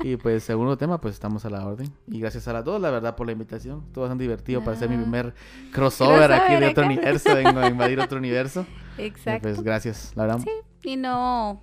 [0.00, 1.92] y pues, segundo tema, pues estamos a la orden.
[2.08, 3.84] Y gracias a las dos, la verdad, por la invitación.
[3.92, 5.34] Todo bastante divertido para ser mi primer
[5.72, 7.34] crossover, aquí de otro universo.
[7.34, 8.64] Vengo a invadir otro universo.
[8.98, 9.42] Exacto.
[9.42, 10.40] pues gracias, la verdad.
[10.40, 11.62] Sí, y no,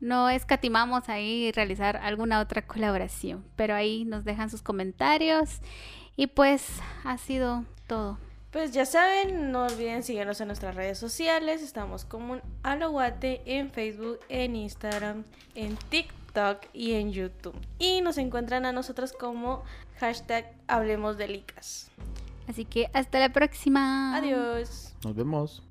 [0.00, 3.44] no escatimamos ahí realizar alguna otra colaboración.
[3.56, 5.60] Pero ahí nos dejan sus comentarios.
[6.16, 6.68] Y pues
[7.04, 8.18] ha sido todo.
[8.52, 11.62] Pues ya saben, no olviden seguirnos en nuestras redes sociales.
[11.62, 15.24] Estamos como un Aloguate en Facebook, en Instagram,
[15.54, 17.56] en TikTok y en YouTube.
[17.78, 19.62] Y nos encuentran a nosotros como
[19.98, 21.90] hashtag Hablemos de Licas.
[22.46, 24.14] Así que hasta la próxima.
[24.14, 24.92] Adiós.
[25.02, 25.62] Nos vemos.